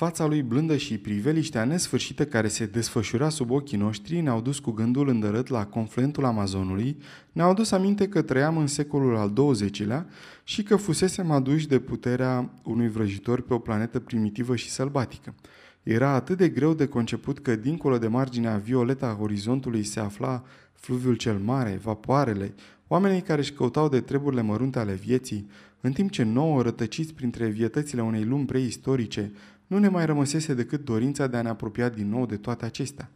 Fața 0.00 0.26
lui 0.26 0.42
blândă 0.42 0.76
și 0.76 0.98
priveliștea 0.98 1.64
nesfârșită 1.64 2.26
care 2.26 2.48
se 2.48 2.66
desfășura 2.66 3.28
sub 3.28 3.50
ochii 3.50 3.78
noștri 3.78 4.20
ne-au 4.20 4.40
dus 4.40 4.58
cu 4.58 4.70
gândul 4.70 5.08
îndărât 5.08 5.48
la 5.48 5.66
confluentul 5.66 6.24
Amazonului, 6.24 6.96
ne-au 7.32 7.54
dus 7.54 7.70
aminte 7.70 8.08
că 8.08 8.22
trăiam 8.22 8.56
în 8.56 8.66
secolul 8.66 9.16
al 9.16 9.32
XX-lea 9.32 10.06
și 10.44 10.62
că 10.62 10.76
fusesem 10.76 11.30
aduși 11.30 11.68
de 11.68 11.78
puterea 11.78 12.50
unui 12.64 12.88
vrăjitor 12.88 13.40
pe 13.40 13.54
o 13.54 13.58
planetă 13.58 13.98
primitivă 13.98 14.56
și 14.56 14.70
sălbatică. 14.70 15.34
Era 15.82 16.10
atât 16.10 16.36
de 16.36 16.48
greu 16.48 16.74
de 16.74 16.86
conceput 16.86 17.38
că 17.38 17.56
dincolo 17.56 17.98
de 17.98 18.08
marginea 18.08 18.56
violetă 18.56 19.04
a 19.04 19.18
orizontului 19.20 19.82
se 19.82 20.00
afla 20.00 20.44
fluviul 20.72 21.14
cel 21.14 21.38
mare, 21.38 21.80
vapoarele, 21.82 22.54
oamenii 22.86 23.20
care 23.20 23.40
își 23.40 23.52
căutau 23.52 23.88
de 23.88 24.00
treburile 24.00 24.42
mărunte 24.42 24.78
ale 24.78 24.92
vieții, 24.92 25.50
în 25.80 25.92
timp 25.92 26.10
ce 26.10 26.22
nouă, 26.22 26.62
rătăciți 26.62 27.14
printre 27.14 27.46
vietățile 27.46 28.02
unei 28.02 28.24
lumi 28.24 28.44
preistorice, 28.44 29.32
nu 29.70 29.78
ne 29.78 29.88
mai 29.88 30.06
rămăsese 30.06 30.54
decât 30.54 30.84
dorința 30.84 31.26
de 31.26 31.36
a 31.36 31.42
ne 31.42 31.48
apropia 31.48 31.88
din 31.88 32.08
nou 32.08 32.26
de 32.26 32.36
toate 32.36 32.64
acestea. 32.64 33.10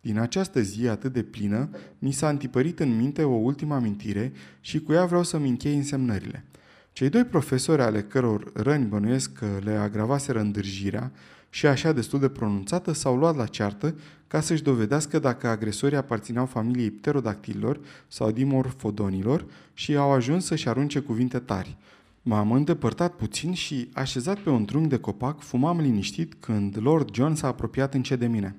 Din 0.00 0.18
această 0.18 0.60
zi 0.60 0.88
atât 0.88 1.12
de 1.12 1.22
plină, 1.22 1.68
mi 1.98 2.12
s-a 2.12 2.28
întipărit 2.28 2.80
în 2.80 2.96
minte 2.96 3.22
o 3.22 3.34
ultimă 3.34 3.74
amintire 3.74 4.32
și 4.60 4.80
cu 4.80 4.92
ea 4.92 5.04
vreau 5.04 5.22
să-mi 5.22 5.48
închei 5.48 5.76
însemnările. 5.76 6.44
Cei 6.92 7.08
doi 7.08 7.24
profesori 7.24 7.82
ale 7.82 8.02
căror 8.02 8.52
răni 8.54 8.84
bănuiesc 8.84 9.32
că 9.32 9.46
le 9.64 9.70
agravaseră 9.70 10.40
îndârjirea 10.40 11.12
și 11.50 11.66
așa 11.66 11.92
destul 11.92 12.20
de 12.20 12.28
pronunțată 12.28 12.92
s-au 12.92 13.16
luat 13.16 13.36
la 13.36 13.46
ceartă 13.46 13.94
ca 14.26 14.40
să-și 14.40 14.62
dovedească 14.62 15.18
dacă 15.18 15.46
agresorii 15.46 15.96
aparțineau 15.96 16.46
familiei 16.46 16.90
pterodactililor 16.90 17.80
sau 18.08 18.30
dimorfodonilor 18.30 19.44
și 19.74 19.96
au 19.96 20.12
ajuns 20.12 20.44
să-și 20.44 20.68
arunce 20.68 20.98
cuvinte 20.98 21.38
tari– 21.38 21.76
M-am 22.28 22.52
îndepărtat 22.52 23.14
puțin 23.14 23.52
și, 23.52 23.88
așezat 23.94 24.38
pe 24.38 24.50
un 24.50 24.64
trunchi 24.64 24.88
de 24.88 24.98
copac, 24.98 25.40
fumam 25.40 25.80
liniștit 25.80 26.34
când 26.40 26.76
Lord 26.80 27.14
John 27.14 27.34
s-a 27.34 27.46
apropiat 27.46 27.94
încet 27.94 28.18
de 28.18 28.26
mine. 28.26 28.56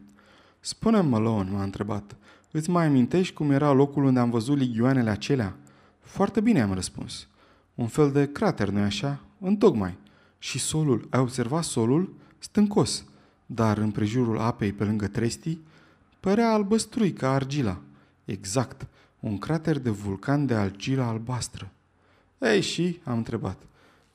Spune-mi, 0.60 1.10
Malone, 1.10 1.50
m-a 1.50 1.64
întrebat, 1.64 2.16
îți 2.52 2.70
mai 2.70 2.86
amintești 2.86 3.34
cum 3.34 3.52
era 3.52 3.72
locul 3.72 4.04
unde 4.04 4.20
am 4.20 4.30
văzut 4.30 4.58
ligioanele 4.58 5.10
acelea? 5.10 5.56
Foarte 6.00 6.42
bine, 6.42 6.62
am 6.62 6.74
răspuns. 6.74 7.28
Un 7.76 7.88
fel 7.88 8.12
de 8.12 8.32
crater, 8.32 8.70
nu-i 8.70 8.82
așa? 8.82 9.20
Întocmai. 9.40 9.98
Și 10.40 10.60
solul, 10.60 11.08
ai 11.10 11.20
observat 11.20 11.64
solul? 11.64 12.14
Stâncos, 12.40 13.06
dar 13.46 13.78
în 13.78 13.92
prejurul 13.92 14.40
apei 14.40 14.74
pe 14.74 14.84
lângă 14.84 15.08
trestii, 15.08 15.62
părea 16.20 16.52
albăstrui 16.52 17.14
ca 17.14 17.34
argila. 17.34 17.82
Exact, 18.26 18.88
un 19.20 19.38
crater 19.38 19.80
de 19.80 19.90
vulcan 19.90 20.46
de 20.46 20.54
argila 20.54 21.08
albastră. 21.08 21.72
Ei, 22.40 22.62
și? 22.62 23.00
am 23.04 23.18
întrebat. 23.18 23.62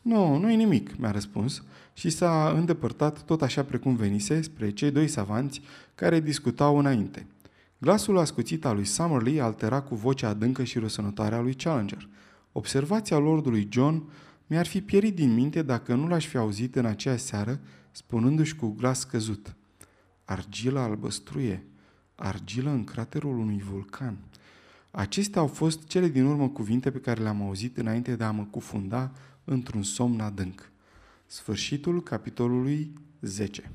Nu, 0.02 0.36
nu 0.36 0.50
e 0.50 0.54
nimic, 0.54 0.96
mi-a 0.96 1.10
răspuns 1.10 1.62
și 1.92 2.10
s-a 2.10 2.52
îndepărtat 2.56 3.22
tot 3.22 3.42
așa 3.42 3.64
precum 3.64 3.96
venise 3.96 4.40
spre 4.40 4.70
cei 4.70 4.90
doi 4.90 5.08
savanți 5.08 5.60
care 5.94 6.20
discutau 6.20 6.78
înainte. 6.78 7.26
Glasul 7.78 8.18
ascuțit 8.18 8.64
al 8.64 8.74
lui 8.74 8.84
Summerlee 8.84 9.40
altera 9.40 9.80
cu 9.80 9.94
vocea 9.94 10.28
adâncă 10.28 10.64
și 10.64 10.78
răsănătoare 10.78 11.34
a 11.34 11.40
lui 11.40 11.54
Challenger. 11.54 12.08
Observația 12.52 13.18
lordului 13.18 13.68
John 13.70 14.02
mi-ar 14.46 14.66
fi 14.66 14.80
pierit 14.80 15.14
din 15.14 15.34
minte 15.34 15.62
dacă 15.62 15.94
nu 15.94 16.08
l-aș 16.08 16.26
fi 16.26 16.36
auzit 16.36 16.76
în 16.76 16.84
aceea 16.84 17.16
seară 17.16 17.60
spunându-și 17.90 18.56
cu 18.56 18.68
glas 18.68 19.00
scăzut. 19.00 19.54
Argila 20.24 20.82
albăstruie, 20.82 21.64
argilă 22.14 22.70
în 22.70 22.84
craterul 22.84 23.38
unui 23.38 23.62
vulcan. 23.70 24.16
Acestea 24.96 25.40
au 25.40 25.46
fost 25.46 25.86
cele 25.86 26.08
din 26.08 26.24
urmă 26.24 26.48
cuvinte 26.48 26.90
pe 26.90 26.98
care 26.98 27.22
le-am 27.22 27.42
auzit 27.42 27.76
înainte 27.76 28.16
de 28.16 28.24
a 28.24 28.30
mă 28.30 28.44
cufunda 28.44 29.12
într-un 29.44 29.82
somn 29.82 30.20
adânc. 30.20 30.70
Sfârșitul 31.26 32.02
capitolului 32.02 32.92
10 33.20 33.70